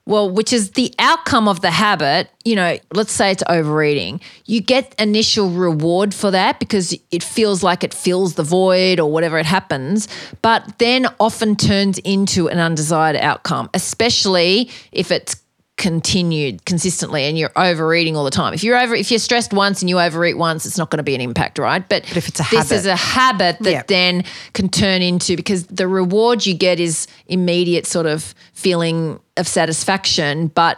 Well, 0.06 0.30
which 0.30 0.52
is 0.52 0.72
the 0.72 0.94
outcome 1.00 1.48
of 1.48 1.62
the 1.62 1.72
habit. 1.72 2.30
You 2.44 2.58
know, 2.58 2.78
let's 2.94 3.14
say 3.14 3.32
it's 3.32 3.44
overeating. 3.48 4.20
You 4.46 4.60
get 4.60 4.94
initial 5.00 5.50
reward 5.50 6.14
for 6.14 6.30
that 6.32 6.60
because 6.60 6.94
it 7.12 7.24
feels 7.24 7.64
like 7.64 7.86
it 7.86 7.94
fills 7.94 8.36
the 8.36 8.44
void 8.44 9.00
or 9.00 9.10
whatever 9.10 9.38
it 9.38 9.46
happens, 9.46 10.10
but 10.42 10.78
then 10.78 11.08
often 11.22 11.56
turns 11.56 12.00
into 12.00 12.50
an 12.50 12.60
undesired 12.60 13.16
outcome, 13.16 13.70
especially 13.74 14.70
if 14.92 15.10
it's 15.10 15.36
continued 15.78 16.66
consistently 16.66 17.24
and 17.24 17.38
you're 17.38 17.52
overeating 17.56 18.16
all 18.16 18.24
the 18.24 18.32
time. 18.32 18.54
If 18.54 18.64
you're 18.64 18.78
over 18.80 18.94
if 18.96 19.10
you're 19.10 19.20
stressed 19.20 19.54
once 19.54 19.82
and 19.82 19.90
you 19.90 20.00
overeat 20.00 20.38
once, 20.38 20.66
it's 20.66 20.78
not 20.78 20.90
going 20.92 20.98
to 20.98 21.04
be 21.04 21.16
an 21.16 21.22
impact, 21.22 21.58
right? 21.58 21.88
But, 21.88 22.04
if 22.16 22.28
it's 22.28 22.40
a 22.40 22.44
this 22.52 22.70
habit. 22.70 22.72
is 22.76 22.86
a 22.86 22.96
habit 22.96 23.58
that 23.62 23.72
Yep. 23.72 23.88
then 23.88 24.24
can 24.54 24.70
turn 24.70 25.02
into 25.02 25.36
because 25.36 25.66
the 25.68 25.88
reward 25.88 26.46
you 26.46 26.54
get 26.54 26.80
is 26.80 27.08
immediate 27.28 27.86
sort 27.88 28.06
of 28.06 28.36
feeling 28.54 29.20
of 29.36 29.48
satisfaction, 29.48 30.48
but 30.48 30.78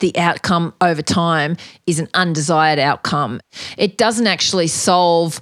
the 0.00 0.16
outcome 0.18 0.74
over 0.82 1.00
time 1.00 1.56
is 1.86 1.98
an 1.98 2.08
undesired 2.12 2.78
outcome. 2.78 3.40
It 3.78 3.96
doesn't 3.96 4.26
actually 4.26 4.66
solve 4.66 5.40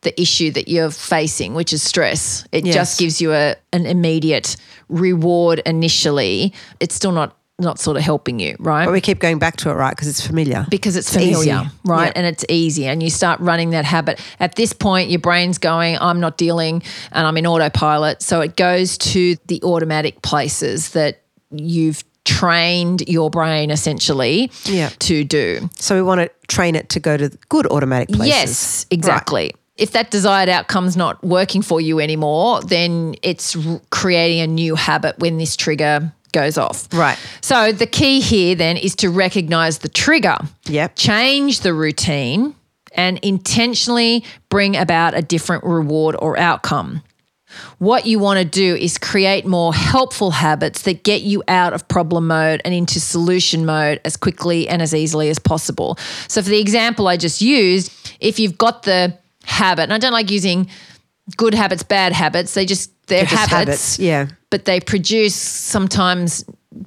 the 0.00 0.20
issue 0.20 0.50
that 0.50 0.66
you're 0.66 0.90
facing, 0.90 1.54
which 1.54 1.72
is 1.72 1.80
stress. 1.80 2.44
It 2.50 2.66
Yes. 2.66 2.74
just 2.74 2.98
gives 2.98 3.20
you 3.20 3.32
a 3.32 3.54
an 3.72 3.86
immediate 3.86 4.56
reward 4.88 5.62
initially. 5.64 6.52
It's 6.80 6.96
still 6.96 7.12
not 7.12 7.36
not 7.58 7.78
sort 7.78 7.96
of 7.96 8.02
helping 8.02 8.40
you, 8.40 8.56
right? 8.58 8.84
But 8.86 8.92
we 8.92 9.00
keep 9.00 9.18
going 9.20 9.38
back 9.38 9.56
to 9.58 9.70
it, 9.70 9.74
right? 9.74 9.90
Because 9.94 10.08
it's 10.08 10.26
familiar. 10.26 10.66
because 10.70 10.96
it's 10.96 11.08
It's 11.14 11.22
easy. 11.24 11.50
familiar, 11.50 11.70
right? 11.84 12.12
And 12.16 12.26
it's 12.26 12.44
easy. 12.48 12.86
And 12.86 13.02
you 13.02 13.10
start 13.10 13.38
running 13.40 13.70
that 13.70 13.84
habit. 13.84 14.20
At 14.40 14.56
this 14.56 14.72
point, 14.72 15.10
your 15.10 15.20
brain's 15.20 15.58
going, 15.58 15.96
I'm 15.98 16.18
not 16.18 16.36
dealing 16.38 16.82
and 17.12 17.26
I'm 17.26 17.36
in 17.36 17.46
autopilot. 17.46 18.22
So 18.22 18.40
it 18.40 18.56
goes 18.56 18.98
to 18.98 19.36
the 19.46 19.62
automatic 19.62 20.22
places 20.22 20.90
that 20.90 21.22
you've 21.50 22.02
trained 22.24 23.02
your 23.08 23.30
brain 23.30 23.70
essentially 23.70 24.50
to 25.00 25.24
do. 25.24 25.68
So 25.78 25.94
we 25.94 26.02
want 26.02 26.20
to 26.20 26.30
train 26.48 26.74
it 26.74 26.88
to 26.90 27.00
go 27.00 27.16
to 27.16 27.28
good 27.48 27.66
automatic 27.66 28.08
places. 28.08 28.28
Yes, 28.28 28.86
exactly. 28.90 29.54
If 29.76 29.92
that 29.92 30.10
desired 30.10 30.48
outcome's 30.48 30.96
not 30.96 31.22
working 31.24 31.62
for 31.62 31.80
you 31.80 31.98
anymore, 31.98 32.60
then 32.62 33.16
it's 33.22 33.56
r- 33.56 33.80
creating 33.90 34.40
a 34.40 34.46
new 34.46 34.74
habit 34.74 35.18
when 35.18 35.38
this 35.38 35.56
trigger 35.56 36.12
goes 36.32 36.58
off. 36.58 36.88
Right. 36.92 37.18
So 37.40 37.72
the 37.72 37.86
key 37.86 38.20
here 38.20 38.54
then 38.54 38.76
is 38.76 38.96
to 38.96 39.10
recognize 39.10 39.78
the 39.78 39.88
trigger. 39.88 40.36
Yep. 40.66 40.96
Change 40.96 41.60
the 41.60 41.74
routine 41.74 42.54
and 42.94 43.18
intentionally 43.22 44.24
bring 44.48 44.76
about 44.76 45.16
a 45.16 45.22
different 45.22 45.64
reward 45.64 46.16
or 46.18 46.38
outcome. 46.38 47.02
What 47.78 48.06
you 48.06 48.18
want 48.18 48.38
to 48.38 48.44
do 48.44 48.74
is 48.76 48.96
create 48.96 49.44
more 49.44 49.74
helpful 49.74 50.30
habits 50.30 50.82
that 50.82 51.02
get 51.02 51.22
you 51.22 51.42
out 51.48 51.74
of 51.74 51.86
problem 51.86 52.26
mode 52.26 52.62
and 52.64 52.72
into 52.72 52.98
solution 52.98 53.66
mode 53.66 54.00
as 54.04 54.16
quickly 54.16 54.68
and 54.68 54.80
as 54.80 54.94
easily 54.94 55.28
as 55.28 55.38
possible. 55.38 55.98
So, 56.28 56.42
for 56.42 56.48
the 56.48 56.60
example 56.60 57.08
I 57.08 57.18
just 57.18 57.42
used, 57.42 57.92
if 58.20 58.38
you've 58.38 58.56
got 58.56 58.84
the 58.84 59.18
habit, 59.44 59.82
and 59.82 59.92
I 59.92 59.98
don't 59.98 60.12
like 60.12 60.30
using 60.30 60.68
good 61.36 61.54
habits, 61.54 61.82
bad 61.82 62.12
habits, 62.12 62.54
they 62.54 62.66
just, 62.66 62.90
they're, 63.06 63.20
They're 63.24 63.26
habits, 63.38 63.50
habits. 63.50 63.98
Yeah. 63.98 64.28
but 64.50 64.64
they 64.64 64.80
produce 64.80 65.34
sometimes 65.34 66.44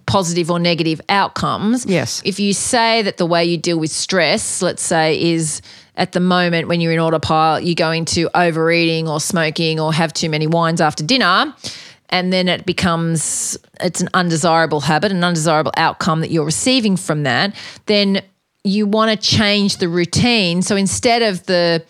positive 0.08 0.50
or 0.50 0.60
negative 0.60 1.00
outcomes. 1.10 1.86
Yes. 1.86 2.22
If 2.26 2.40
you 2.40 2.54
say 2.54 3.02
that 3.04 3.18
the 3.18 3.26
way 3.26 3.46
you 3.46 3.58
deal 3.58 3.80
with 3.80 3.92
stress, 3.92 4.62
let's 4.62 4.82
say, 4.82 5.22
is 5.22 5.62
at 5.96 6.12
the 6.12 6.20
moment 6.20 6.68
when 6.68 6.82
you're 6.82 6.92
in 6.92 7.00
autopilot, 7.00 7.64
you 7.64 7.76
go 7.76 7.92
into 7.92 8.30
overeating 8.38 9.08
or 9.08 9.20
smoking 9.20 9.80
or 9.80 9.94
have 9.94 10.12
too 10.14 10.30
many 10.30 10.48
wines 10.48 10.82
after 10.82 11.04
dinner, 11.04 11.54
and 12.10 12.34
then 12.34 12.48
it 12.48 12.66
becomes 12.66 13.58
it's 13.80 14.02
an 14.02 14.10
undesirable 14.14 14.82
habit, 14.82 15.12
an 15.12 15.24
undesirable 15.24 15.72
outcome 15.78 16.22
that 16.22 16.32
you're 16.32 16.46
receiving 16.46 16.98
from 16.98 17.24
that, 17.24 17.56
then 17.86 18.22
you 18.64 18.88
want 18.88 19.12
to 19.12 19.28
change 19.28 19.78
the 19.78 19.88
routine. 19.88 20.62
So 20.62 20.76
instead 20.76 21.22
of 21.22 21.46
the 21.46 21.84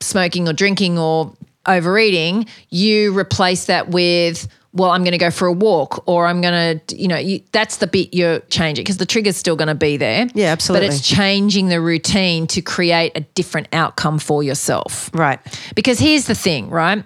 smoking 0.00 0.48
or 0.48 0.52
drinking 0.52 0.98
or 0.98 1.34
overeating, 1.66 2.46
you 2.70 3.16
replace 3.16 3.66
that 3.66 3.88
with, 3.90 4.48
well, 4.72 4.90
I'm 4.90 5.02
going 5.02 5.12
to 5.12 5.18
go 5.18 5.30
for 5.30 5.46
a 5.46 5.52
walk 5.52 6.04
or 6.06 6.26
I'm 6.26 6.40
going 6.40 6.78
to, 6.78 6.96
you 6.96 7.08
know, 7.08 7.16
you, 7.16 7.40
that's 7.52 7.78
the 7.78 7.86
bit 7.86 8.14
you're 8.14 8.38
changing 8.50 8.84
because 8.84 8.98
the 8.98 9.06
trigger's 9.06 9.36
still 9.36 9.56
going 9.56 9.68
to 9.68 9.74
be 9.74 9.96
there. 9.96 10.28
Yeah, 10.34 10.52
absolutely. 10.52 10.88
But 10.88 10.94
it's 10.94 11.06
changing 11.06 11.68
the 11.68 11.80
routine 11.80 12.46
to 12.48 12.62
create 12.62 13.12
a 13.16 13.20
different 13.20 13.68
outcome 13.72 14.18
for 14.18 14.42
yourself. 14.42 15.10
Right. 15.12 15.40
Because 15.74 15.98
here's 15.98 16.26
the 16.26 16.34
thing, 16.36 16.70
right? 16.70 17.04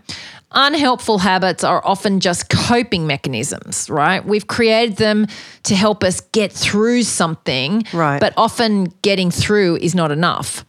Unhelpful 0.57 1.19
habits 1.19 1.65
are 1.65 1.85
often 1.85 2.21
just 2.21 2.49
coping 2.49 3.09
mechanisms, 3.09 3.91
right? 3.91 4.25
We've 4.25 4.47
created 4.47 4.99
them 4.99 5.27
to 5.65 5.75
help 5.75 6.05
us 6.05 6.21
get 6.21 6.53
through 6.53 7.03
something, 7.03 7.85
Right. 7.93 8.21
but 8.21 8.35
often 8.37 8.93
getting 9.03 9.33
through 9.33 9.79
is 9.79 9.97
not 9.97 10.13
enough. 10.13 10.65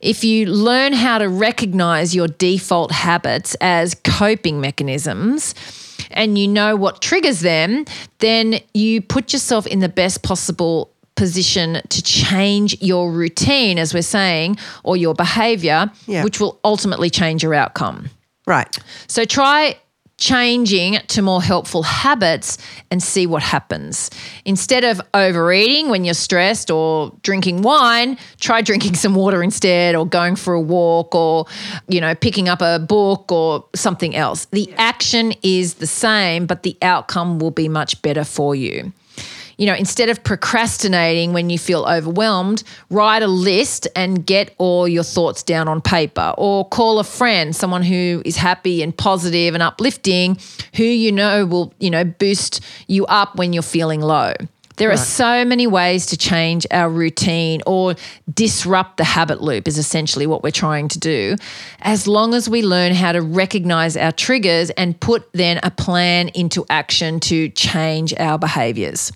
If 0.00 0.22
you 0.24 0.46
learn 0.46 0.92
how 0.92 1.18
to 1.18 1.28
recognize 1.28 2.14
your 2.14 2.28
default 2.28 2.92
habits 2.92 3.56
as 3.60 3.94
coping 4.04 4.60
mechanisms 4.60 5.54
and 6.10 6.38
you 6.38 6.46
know 6.48 6.76
what 6.76 7.02
triggers 7.02 7.40
them, 7.40 7.84
then 8.18 8.60
you 8.74 9.00
put 9.02 9.32
yourself 9.32 9.66
in 9.66 9.80
the 9.80 9.88
best 9.88 10.22
possible 10.22 10.90
position 11.16 11.80
to 11.88 12.00
change 12.02 12.80
your 12.80 13.10
routine, 13.10 13.76
as 13.76 13.92
we're 13.92 14.02
saying, 14.02 14.56
or 14.84 14.96
your 14.96 15.14
behavior, 15.14 15.90
Yeah. 16.06 16.22
which 16.22 16.38
will 16.38 16.60
ultimately 16.64 17.10
change 17.10 17.42
your 17.42 17.54
outcome. 17.54 18.08
Right. 18.46 18.78
So 19.08 19.24
try 19.24 19.76
changing 20.18 20.98
to 21.06 21.22
more 21.22 21.40
helpful 21.40 21.82
habits 21.84 22.58
and 22.90 23.02
see 23.02 23.26
what 23.26 23.42
happens. 23.42 24.10
Instead 24.44 24.84
of 24.84 25.00
overeating 25.14 25.88
when 25.88 26.04
you're 26.04 26.12
stressed 26.14 26.70
or 26.70 27.12
drinking 27.22 27.62
wine, 27.62 28.18
try 28.40 28.60
drinking 28.60 28.94
some 28.94 29.14
water 29.14 29.42
instead 29.42 29.94
or 29.94 30.06
going 30.06 30.36
for 30.36 30.52
a 30.54 30.60
walk 30.60 31.14
or 31.14 31.46
you 31.88 32.00
know 32.00 32.14
picking 32.14 32.48
up 32.48 32.60
a 32.60 32.78
book 32.78 33.30
or 33.32 33.64
something 33.74 34.14
else. 34.14 34.46
The 34.46 34.72
action 34.76 35.32
is 35.42 35.74
the 35.74 35.86
same 35.86 36.46
but 36.46 36.64
the 36.64 36.76
outcome 36.82 37.38
will 37.38 37.52
be 37.52 37.68
much 37.68 38.02
better 38.02 38.24
for 38.24 38.54
you 38.54 38.92
you 39.58 39.66
know, 39.66 39.74
instead 39.74 40.08
of 40.08 40.22
procrastinating 40.22 41.32
when 41.32 41.50
you 41.50 41.58
feel 41.58 41.84
overwhelmed, 41.84 42.62
write 42.90 43.22
a 43.22 43.26
list 43.26 43.88
and 43.94 44.24
get 44.24 44.54
all 44.58 44.88
your 44.88 45.02
thoughts 45.02 45.42
down 45.42 45.68
on 45.68 45.82
paper 45.82 46.32
or 46.38 46.66
call 46.68 47.00
a 47.00 47.04
friend, 47.04 47.54
someone 47.54 47.82
who 47.82 48.22
is 48.24 48.36
happy 48.36 48.82
and 48.82 48.96
positive 48.96 49.54
and 49.54 49.62
uplifting, 49.62 50.38
who 50.76 50.84
you 50.84 51.10
know 51.10 51.44
will, 51.44 51.74
you 51.80 51.90
know, 51.90 52.04
boost 52.04 52.60
you 52.86 53.04
up 53.06 53.36
when 53.36 53.52
you're 53.52 53.62
feeling 53.62 54.00
low. 54.00 54.32
There 54.78 54.92
are 54.92 54.96
so 54.96 55.44
many 55.44 55.66
ways 55.66 56.06
to 56.06 56.16
change 56.16 56.64
our 56.70 56.88
routine 56.88 57.62
or 57.66 57.96
disrupt 58.32 58.96
the 58.96 59.04
habit 59.04 59.42
loop, 59.42 59.66
is 59.66 59.76
essentially 59.76 60.24
what 60.24 60.44
we're 60.44 60.52
trying 60.52 60.86
to 60.88 61.00
do. 61.00 61.34
As 61.80 62.06
long 62.06 62.32
as 62.32 62.48
we 62.48 62.62
learn 62.62 62.94
how 62.94 63.10
to 63.10 63.20
recognize 63.20 63.96
our 63.96 64.12
triggers 64.12 64.70
and 64.70 64.98
put 65.00 65.28
then 65.32 65.58
a 65.64 65.72
plan 65.72 66.28
into 66.28 66.64
action 66.70 67.18
to 67.20 67.48
change 67.48 68.14
our 68.20 68.38
behaviors. 68.38 69.10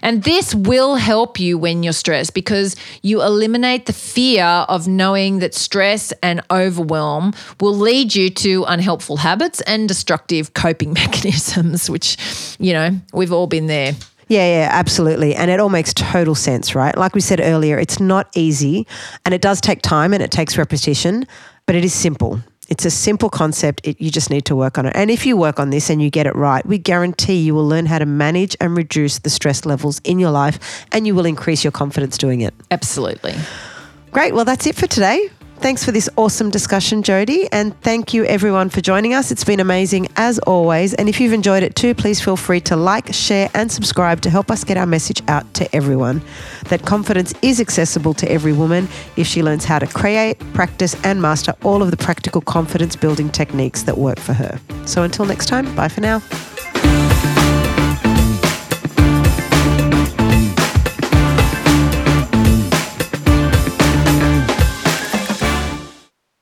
And 0.00 0.22
this 0.22 0.54
will 0.54 0.96
help 0.96 1.38
you 1.38 1.58
when 1.58 1.82
you're 1.82 1.92
stressed 1.92 2.32
because 2.32 2.74
you 3.02 3.22
eliminate 3.22 3.84
the 3.84 3.92
fear 3.92 4.44
of 4.44 4.88
knowing 4.88 5.40
that 5.40 5.54
stress 5.54 6.12
and 6.22 6.40
overwhelm 6.50 7.34
will 7.60 7.76
lead 7.76 8.14
you 8.14 8.30
to 8.30 8.64
unhelpful 8.64 9.18
habits 9.18 9.60
and 9.62 9.86
destructive 9.86 10.54
coping 10.54 10.92
mechanisms, 10.94 11.90
which, 11.90 12.16
you 12.58 12.72
know, 12.72 12.98
we've 13.12 13.32
all 13.32 13.46
been 13.46 13.66
there. 13.66 13.92
Yeah, 14.28 14.46
yeah, 14.46 14.68
absolutely. 14.70 15.34
And 15.34 15.50
it 15.50 15.60
all 15.60 15.68
makes 15.68 15.92
total 15.94 16.34
sense, 16.34 16.74
right? 16.74 16.96
Like 16.96 17.14
we 17.14 17.20
said 17.20 17.40
earlier, 17.40 17.78
it's 17.78 18.00
not 18.00 18.28
easy 18.34 18.86
and 19.24 19.34
it 19.34 19.42
does 19.42 19.60
take 19.60 19.82
time 19.82 20.12
and 20.12 20.22
it 20.22 20.30
takes 20.30 20.56
repetition, 20.56 21.26
but 21.66 21.76
it 21.76 21.84
is 21.84 21.92
simple. 21.92 22.40
It's 22.68 22.86
a 22.86 22.90
simple 22.90 23.28
concept. 23.28 23.82
It, 23.84 24.00
you 24.00 24.10
just 24.10 24.30
need 24.30 24.46
to 24.46 24.56
work 24.56 24.78
on 24.78 24.86
it. 24.86 24.92
And 24.96 25.10
if 25.10 25.26
you 25.26 25.36
work 25.36 25.60
on 25.60 25.68
this 25.70 25.90
and 25.90 26.00
you 26.00 26.08
get 26.08 26.26
it 26.26 26.34
right, 26.34 26.64
we 26.64 26.78
guarantee 26.78 27.36
you 27.42 27.54
will 27.54 27.68
learn 27.68 27.84
how 27.84 27.98
to 27.98 28.06
manage 28.06 28.56
and 28.60 28.76
reduce 28.76 29.18
the 29.18 29.30
stress 29.30 29.66
levels 29.66 30.00
in 30.04 30.18
your 30.18 30.30
life 30.30 30.86
and 30.92 31.06
you 31.06 31.14
will 31.14 31.26
increase 31.26 31.62
your 31.62 31.72
confidence 31.72 32.16
doing 32.16 32.40
it. 32.40 32.54
Absolutely. 32.70 33.34
Great. 34.12 34.34
Well, 34.34 34.46
that's 34.46 34.66
it 34.66 34.76
for 34.76 34.86
today. 34.86 35.28
Thanks 35.58 35.82
for 35.82 35.92
this 35.92 36.10
awesome 36.16 36.50
discussion, 36.50 37.02
Jody. 37.02 37.48
And 37.50 37.80
thank 37.80 38.12
you 38.12 38.24
everyone 38.26 38.68
for 38.68 38.82
joining 38.82 39.14
us. 39.14 39.30
It's 39.30 39.44
been 39.44 39.60
amazing 39.60 40.08
as 40.16 40.38
always. 40.40 40.92
And 40.92 41.08
if 41.08 41.20
you've 41.20 41.32
enjoyed 41.32 41.62
it 41.62 41.74
too, 41.74 41.94
please 41.94 42.20
feel 42.20 42.36
free 42.36 42.60
to 42.62 42.76
like, 42.76 43.14
share, 43.14 43.48
and 43.54 43.72
subscribe 43.72 44.20
to 44.22 44.30
help 44.30 44.50
us 44.50 44.62
get 44.62 44.76
our 44.76 44.84
message 44.84 45.22
out 45.26 45.54
to 45.54 45.74
everyone. 45.74 46.20
That 46.68 46.84
confidence 46.84 47.32
is 47.40 47.60
accessible 47.60 48.12
to 48.14 48.30
every 48.30 48.52
woman 48.52 48.88
if 49.16 49.26
she 49.26 49.42
learns 49.42 49.64
how 49.64 49.78
to 49.78 49.86
create, 49.86 50.38
practice, 50.52 50.96
and 51.02 51.22
master 51.22 51.54
all 51.64 51.82
of 51.82 51.90
the 51.90 51.96
practical 51.96 52.42
confidence 52.42 52.94
building 52.94 53.30
techniques 53.30 53.84
that 53.84 53.96
work 53.96 54.18
for 54.20 54.34
her. 54.34 54.60
So 54.84 55.02
until 55.02 55.24
next 55.24 55.46
time, 55.46 55.74
bye 55.74 55.88
for 55.88 56.02
now. 56.02 56.20